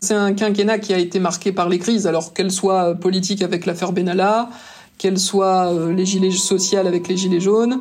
C'est 0.00 0.14
un 0.14 0.32
quinquennat 0.34 0.78
qui 0.78 0.94
a 0.94 0.98
été 0.98 1.18
marqué 1.18 1.52
par 1.52 1.68
les 1.68 1.78
crises, 1.78 2.06
alors 2.06 2.32
qu'elles 2.32 2.52
soient 2.52 2.94
politiques 2.94 3.42
avec 3.42 3.66
l'affaire 3.66 3.92
Benalla, 3.92 4.50
qu'elles 4.98 5.18
soient 5.18 5.72
euh, 5.72 5.92
les 5.92 6.04
gilets 6.04 6.30
sociales 6.30 6.86
avec 6.86 7.08
les 7.08 7.16
gilets 7.16 7.40
jaunes, 7.40 7.80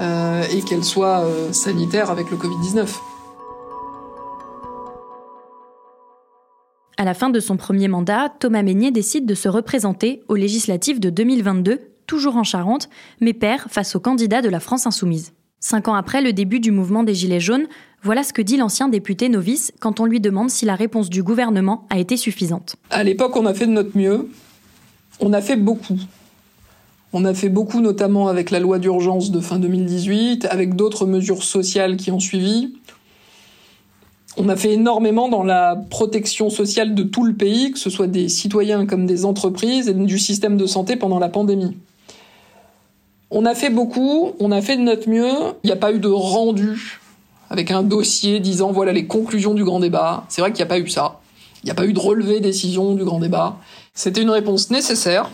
euh, 0.00 0.42
et 0.52 0.62
qu'elles 0.62 0.84
soient 0.84 1.20
euh, 1.20 1.52
sanitaires 1.52 2.10
avec 2.10 2.30
le 2.30 2.36
Covid-19. 2.36 2.86
À 6.98 7.04
la 7.04 7.14
fin 7.14 7.30
de 7.30 7.40
son 7.40 7.56
premier 7.56 7.88
mandat, 7.88 8.28
Thomas 8.38 8.62
Meignet 8.62 8.90
décide 8.90 9.24
de 9.24 9.34
se 9.34 9.48
représenter 9.48 10.22
aux 10.28 10.34
législatives 10.34 11.00
de 11.00 11.08
2022, 11.08 11.80
toujours 12.06 12.36
en 12.36 12.44
Charente, 12.44 12.90
mais 13.20 13.32
perd 13.32 13.70
face 13.70 13.96
aux 13.96 14.00
candidats 14.00 14.42
de 14.42 14.50
la 14.50 14.60
France 14.60 14.86
insoumise. 14.86 15.32
Cinq 15.58 15.88
ans 15.88 15.94
après 15.94 16.20
le 16.20 16.32
début 16.32 16.60
du 16.60 16.70
mouvement 16.70 17.02
des 17.02 17.14
Gilets 17.14 17.40
jaunes, 17.40 17.66
voilà 18.02 18.22
ce 18.24 18.32
que 18.32 18.42
dit 18.42 18.56
l'ancien 18.56 18.88
député 18.88 19.28
novice 19.28 19.72
quand 19.80 20.00
on 20.00 20.04
lui 20.04 20.20
demande 20.20 20.50
si 20.50 20.66
la 20.66 20.74
réponse 20.74 21.08
du 21.08 21.22
gouvernement 21.22 21.86
a 21.88 21.98
été 21.98 22.16
suffisante. 22.16 22.76
À 22.90 23.04
l'époque, 23.04 23.36
on 23.36 23.46
a 23.46 23.54
fait 23.54 23.66
de 23.66 23.72
notre 23.72 23.96
mieux. 23.96 24.28
On 25.20 25.32
a 25.32 25.40
fait 25.40 25.56
beaucoup. 25.56 25.98
On 27.14 27.24
a 27.24 27.32
fait 27.32 27.48
beaucoup, 27.48 27.80
notamment 27.80 28.28
avec 28.28 28.50
la 28.50 28.58
loi 28.58 28.78
d'urgence 28.78 29.30
de 29.30 29.40
fin 29.40 29.58
2018, 29.58 30.46
avec 30.50 30.74
d'autres 30.74 31.06
mesures 31.06 31.44
sociales 31.44 31.96
qui 31.96 32.10
ont 32.10 32.20
suivi. 32.20 32.74
On 34.38 34.48
a 34.48 34.56
fait 34.56 34.72
énormément 34.72 35.28
dans 35.28 35.42
la 35.42 35.76
protection 35.90 36.48
sociale 36.48 36.94
de 36.94 37.02
tout 37.02 37.24
le 37.24 37.34
pays, 37.34 37.72
que 37.72 37.78
ce 37.78 37.90
soit 37.90 38.06
des 38.06 38.28
citoyens 38.28 38.86
comme 38.86 39.06
des 39.06 39.24
entreprises 39.24 39.88
et 39.88 39.94
du 39.94 40.18
système 40.18 40.56
de 40.56 40.66
santé 40.66 40.96
pendant 40.96 41.18
la 41.18 41.28
pandémie. 41.28 41.76
On 43.30 43.44
a 43.44 43.54
fait 43.54 43.70
beaucoup, 43.70 44.32
on 44.40 44.50
a 44.50 44.62
fait 44.62 44.76
de 44.76 44.82
notre 44.82 45.08
mieux. 45.08 45.32
Il 45.64 45.66
n'y 45.66 45.72
a 45.72 45.76
pas 45.76 45.92
eu 45.92 45.98
de 45.98 46.08
rendu 46.08 47.00
avec 47.50 47.70
un 47.70 47.82
dossier 47.82 48.40
disant 48.40 48.72
voilà 48.72 48.92
les 48.92 49.06
conclusions 49.06 49.52
du 49.52 49.64
grand 49.64 49.80
débat. 49.80 50.24
C'est 50.28 50.40
vrai 50.40 50.52
qu'il 50.52 50.64
n'y 50.64 50.70
a 50.70 50.74
pas 50.74 50.78
eu 50.78 50.88
ça. 50.88 51.20
Il 51.62 51.66
n'y 51.66 51.70
a 51.70 51.74
pas 51.74 51.84
eu 51.84 51.92
de 51.92 52.00
relevé 52.00 52.40
décision 52.40 52.94
du 52.94 53.04
grand 53.04 53.20
débat. 53.20 53.56
C'était 53.94 54.22
une 54.22 54.30
réponse 54.30 54.70
nécessaire 54.70 55.30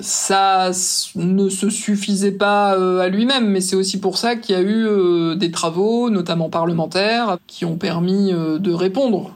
ça 0.00 0.70
ne 1.14 1.48
se 1.48 1.70
suffisait 1.70 2.32
pas 2.32 2.76
euh, 2.76 3.00
à 3.00 3.08
lui-même, 3.08 3.48
mais 3.48 3.60
c'est 3.60 3.76
aussi 3.76 3.98
pour 3.98 4.18
ça 4.18 4.36
qu'il 4.36 4.54
y 4.54 4.58
a 4.58 4.62
eu 4.62 4.86
euh, 4.86 5.34
des 5.34 5.50
travaux, 5.50 6.10
notamment 6.10 6.50
parlementaires, 6.50 7.38
qui 7.46 7.64
ont 7.64 7.76
permis 7.76 8.32
euh, 8.32 8.58
de 8.58 8.72
répondre. 8.72 9.30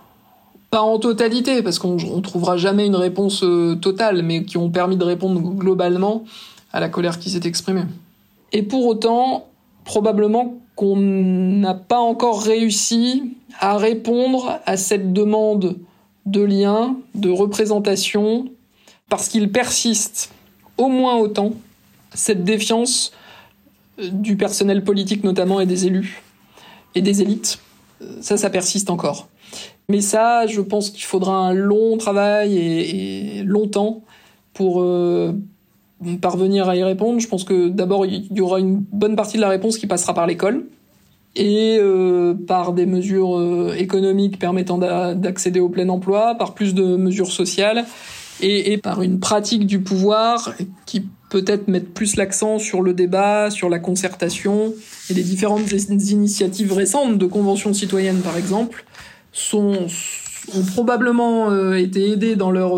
Pas 0.71 0.83
en 0.83 0.99
totalité, 0.99 1.63
parce 1.63 1.79
qu'on 1.79 1.97
ne 1.97 2.21
trouvera 2.21 2.57
jamais 2.57 2.87
une 2.87 2.97
réponse 2.97 3.45
totale, 3.81 4.23
mais 4.23 4.45
qui 4.45 4.57
ont 4.57 4.71
permis 4.71 4.97
de 4.97 5.05
répondre 5.05 5.41
globalement 5.41 6.25
à 6.73 6.79
la 6.79 6.89
colère 6.89 7.19
qui 7.19 7.31
s'est 7.31 7.41
exprimée. 7.45 7.83
Et 8.53 8.63
pour 8.63 8.87
autant, 8.87 9.47
probablement 9.85 10.59
qu'on 10.77 10.97
n'a 10.97 11.75
pas 11.75 11.99
encore 11.99 12.43
réussi 12.43 13.35
à 13.59 13.79
répondre 13.79 14.61
à 14.65 14.77
cette 14.77 15.13
demande 15.13 15.77
de 16.27 16.41
lien, 16.41 16.97
de 17.17 17.31
représentation, 17.31 18.47
parce 19.09 19.29
qu'il 19.29 19.51
persiste 19.51 20.31
au 20.81 20.89
moins 20.89 21.17
autant 21.17 21.53
cette 22.15 22.43
défiance 22.43 23.13
euh, 24.01 24.09
du 24.11 24.37
personnel 24.37 24.83
politique 24.83 25.23
notamment 25.23 25.61
et 25.61 25.67
des 25.67 25.87
élus 25.87 26.23
et 26.95 27.03
des 27.03 27.23
élites. 27.23 27.61
Euh, 28.03 28.07
ça, 28.21 28.37
ça 28.37 28.51
persiste 28.51 28.91
encore. 28.91 29.29
Mais 29.89 30.01
ça, 30.01 30.47
je 30.47 30.61
pense 30.61 30.91
qu'il 30.91 31.05
faudra 31.05 31.37
un 31.37 31.53
long 31.53 31.99
travail 31.99 32.57
et, 32.57 33.43
longtemps 33.45 34.03
pour 34.55 34.81
euh, 34.81 35.33
parvenir 36.21 36.69
à 36.69 36.77
y 36.77 36.83
répondre. 36.83 37.21
Je 37.21 37.29
pense 37.29 37.45
que 37.45 37.69
d'abord, 37.69 38.07
il 38.07 38.33
y 38.33 38.41
aura 38.41 38.59
une 38.59 38.77
bonne 38.77 39.17
partie 39.17 39.37
de 39.37 39.43
la 39.43 39.49
réponse 39.49 39.77
qui 39.77 39.87
passera 39.87 40.15
par 40.15 40.27
l'école. 40.27 40.67
et 41.37 41.79
par 42.47 42.73
des 42.73 42.87
mesures 42.87 43.73
économiques 43.77 44.39
permettant 44.39 44.79
d'accéder 45.15 45.61
au 45.61 45.69
plein 45.69 45.89
emploi, 45.89 46.35
par 46.37 46.55
plus 46.55 46.75
de 46.75 46.97
mesures 46.97 47.31
sociales 47.31 47.85
et, 48.43 48.79
par 48.79 49.03
une 49.03 49.21
pratique 49.21 49.67
du 49.67 49.81
pouvoir 49.81 50.55
qui 50.87 51.07
peut-être 51.29 51.69
mettre 51.69 51.91
plus 51.91 52.17
l'accent 52.17 52.59
sur 52.59 52.83
le 52.83 52.93
débat, 52.93 53.51
sur 53.51 53.69
la 53.69 53.79
concertation 53.79 54.75
et 55.09 55.15
les 55.15 55.23
différentes 55.23 55.71
initiatives 55.71 56.73
récentes 56.73 57.19
de 57.19 57.27
conventions 57.27 57.73
citoyennes 57.73 58.21
par 58.21 58.37
exemple 58.37 58.85
sont 59.33 59.87
ont 60.57 60.63
probablement 60.63 61.51
euh, 61.51 61.75
été 61.75 62.11
aidées 62.11 62.35
dans 62.35 62.51
leur 62.51 62.77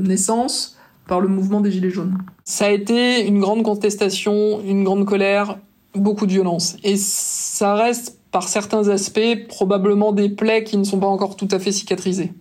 naissance 0.00 0.76
par 1.06 1.20
le 1.20 1.28
mouvement 1.28 1.60
des 1.60 1.70
Gilets 1.70 1.90
jaunes. 1.90 2.16
Ça 2.44 2.66
a 2.66 2.70
été 2.70 3.26
une 3.26 3.38
grande 3.38 3.62
contestation, 3.62 4.60
une 4.64 4.82
grande 4.84 5.04
colère, 5.04 5.58
beaucoup 5.94 6.26
de 6.26 6.32
violence. 6.32 6.76
Et 6.84 6.96
ça 6.96 7.74
reste, 7.74 8.18
par 8.30 8.48
certains 8.48 8.88
aspects, 8.88 9.46
probablement 9.48 10.12
des 10.12 10.28
plaies 10.28 10.64
qui 10.64 10.76
ne 10.76 10.84
sont 10.84 10.98
pas 10.98 11.06
encore 11.06 11.36
tout 11.36 11.48
à 11.50 11.58
fait 11.58 11.72
cicatrisées. 11.72 12.32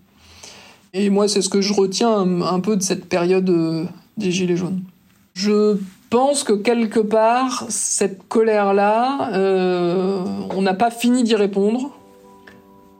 Et 0.93 1.10
moi, 1.10 1.27
c'est 1.27 1.41
ce 1.41 1.47
que 1.47 1.62
je 1.62 1.73
retiens 1.73 2.41
un, 2.41 2.60
peu 2.60 2.75
de 2.75 2.82
cette 2.82 3.06
période 3.06 3.49
euh, 3.49 3.86
des 4.17 4.32
Gilets 4.32 4.58
jaunes. 4.58 4.82
Je 5.34 5.77
pense 6.10 6.43
que 6.43 6.51
quelque 6.51 6.99
part, 6.99 7.63
cette 7.69 8.27
colère-là, 8.27 9.32
euh, 9.34 10.21
on 10.54 10.62
n'a 10.62 10.73
pas 10.73 10.91
fini 10.91 11.23
d'y 11.23 11.36
répondre. 11.36 11.91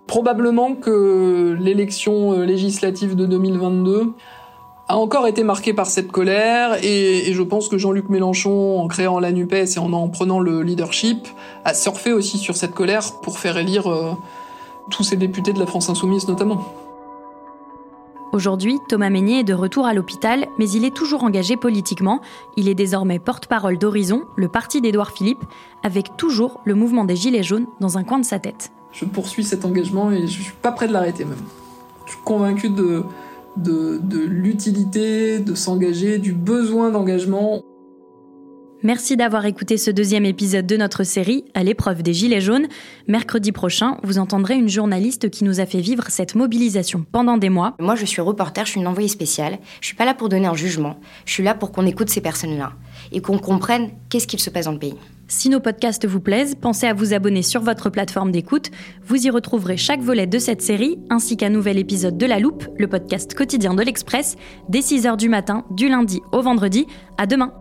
Probablement 0.08 0.76
que 0.76 1.58
l'élection 1.60 2.32
euh, 2.32 2.46
législative 2.46 3.18
de 3.18 3.26
2022 3.26 4.14
a 4.88 4.98
encore 4.98 5.28
été 5.28 5.44
marqué 5.44 5.74
par 5.74 5.88
cette 5.88 6.14
colère 6.14 6.78
et, 6.84 7.34
je 7.34 7.44
pense 7.44 7.68
que 7.68 7.78
Jean-Luc 7.78 8.08
Mélenchon, 8.08 8.80
en 8.80 8.88
créant 8.88 9.20
la 9.20 9.34
NUPES 9.34 9.76
et 9.76 9.80
en 9.80 9.92
en 9.92 10.08
prenant 10.08 10.40
le 10.40 10.64
leadership, 10.64 11.28
a 11.66 11.74
surfé 11.74 12.14
aussi 12.14 12.38
sur 12.38 12.56
cette 12.56 12.74
colère 12.74 13.04
pour 13.22 13.40
faire 13.40 13.58
élire 13.58 14.18
tous 14.90 15.04
ces 15.04 15.16
députés 15.16 15.54
de 15.54 15.60
la 15.60 15.66
France 15.66 15.90
Insoumise 15.90 16.28
notamment. 16.28 16.91
Aujourd'hui, 18.34 18.80
Thomas 18.88 19.10
Meignet 19.10 19.42
est 19.42 19.44
de 19.44 19.54
retour 19.54 19.86
à 19.86 19.94
l'hôpital, 19.94 20.48
mais 20.58 20.70
il 20.70 20.86
est 20.86 20.96
toujours 20.96 21.26
engagé 21.26 21.58
politiquement. 21.58 22.22
Il 22.56 22.70
est 22.70 22.76
désormais 22.76 23.20
porte-parole 23.20 23.78
d'Horizon, 23.78 24.24
le 24.38 24.48
parti 24.48 24.80
d'Édouard 24.80 25.12
Philippe, 25.12 25.44
avec 25.84 26.16
toujours 26.16 26.62
le 26.64 26.74
mouvement 26.74 27.04
des 27.04 27.18
Gilets 27.18 27.44
jaunes 27.44 27.68
dans 27.82 27.98
un 27.98 28.06
coin 28.06 28.20
de 28.20 28.26
sa 28.26 28.40
tête. 28.40 28.72
Je 28.94 29.04
poursuis 29.04 29.44
cet 29.44 29.66
engagement 29.66 30.12
et 30.12 30.28
je 30.28 30.42
suis 30.42 30.54
pas 30.54 30.72
prêt 30.72 30.88
de 30.88 30.94
l'arrêter 30.94 31.26
même. 31.26 31.42
Je 32.06 32.12
suis 32.12 32.22
convaincu 32.24 32.70
de, 32.70 33.04
l'utilité 34.28 35.40
de 35.40 35.54
s'engager, 35.54 36.18
du 36.18 36.32
besoin 36.32 36.90
d'engagement. 36.90 37.62
Merci 38.84 39.16
d'avoir 39.16 39.46
écouté 39.46 39.78
ce 39.78 39.92
deuxième 39.92 40.26
épisode 40.26 40.66
de 40.66 40.76
notre 40.76 41.04
série 41.04 41.46
à 41.54 41.64
l'épreuve 41.64 42.02
des 42.02 42.14
Gilets 42.14 42.42
jaunes. 42.42 42.66
Mercredi 43.08 43.52
prochain, 43.52 43.98
vous 44.02 44.18
entendrez 44.18 44.56
une 44.56 44.70
journaliste 44.70 45.30
qui 45.30 45.44
nous 45.44 45.60
a 45.60 45.68
fait 45.68 45.82
vivre 45.82 46.06
cette 46.10 46.34
mobilisation 46.34 47.06
pendant 47.12 47.38
des 47.38 47.50
mois. 47.50 47.76
Moi, 47.80 47.94
je 47.94 48.06
suis 48.06 48.22
reporter, 48.22 48.66
je 48.66 48.72
suis 48.72 48.82
une 48.82 48.88
envoyée 48.88 49.08
spéciale. 49.08 49.60
Je 49.82 49.88
suis 49.88 49.96
pas 49.96 50.06
là 50.06 50.16
pour 50.16 50.30
donner 50.30 50.48
un 50.48 50.56
jugement. 50.56 51.00
Je 51.26 51.34
suis 51.34 51.44
là 51.44 51.54
pour 51.54 51.72
qu'on 51.72 51.86
écoute 51.86 52.10
ces 52.10 52.22
personnes-là 52.22 52.74
et 53.12 53.22
qu'on 53.22 53.38
comprenne 53.38 53.92
qu'est-ce 54.10 54.26
qu'il 54.26 54.40
se 54.40 54.50
passe 54.50 54.66
dans 54.66 54.72
le 54.72 54.80
pays. 54.80 54.96
Si 55.28 55.50
nos 55.50 55.60
podcasts 55.60 56.08
vous 56.08 56.20
plaisent, 56.20 56.56
pensez 56.60 56.88
à 56.88 56.94
vous 56.96 57.14
abonner 57.14 57.44
sur 57.44 57.62
votre 57.62 57.92
plateforme 57.92 58.32
d'écoute. 58.32 58.72
Vous 59.06 59.28
y 59.28 59.30
retrouverez 59.30 59.78
chaque 59.78 60.02
volet 60.02 60.26
de 60.26 60.40
cette 60.40 60.64
série, 60.64 60.98
ainsi 61.12 61.38
qu'un 61.38 61.50
nouvel 61.50 61.78
épisode 61.78 62.18
de 62.18 62.26
La 62.26 62.40
Loupe, 62.40 62.66
le 62.80 62.88
podcast 62.88 63.36
quotidien 63.36 63.76
de 63.76 63.84
l'Express, 63.84 64.38
dès 64.70 64.80
6h 64.80 65.18
du 65.18 65.30
matin, 65.30 65.66
du 65.70 65.88
lundi 65.88 66.20
au 66.32 66.42
vendredi. 66.42 66.88
À 67.20 67.28
demain! 67.28 67.61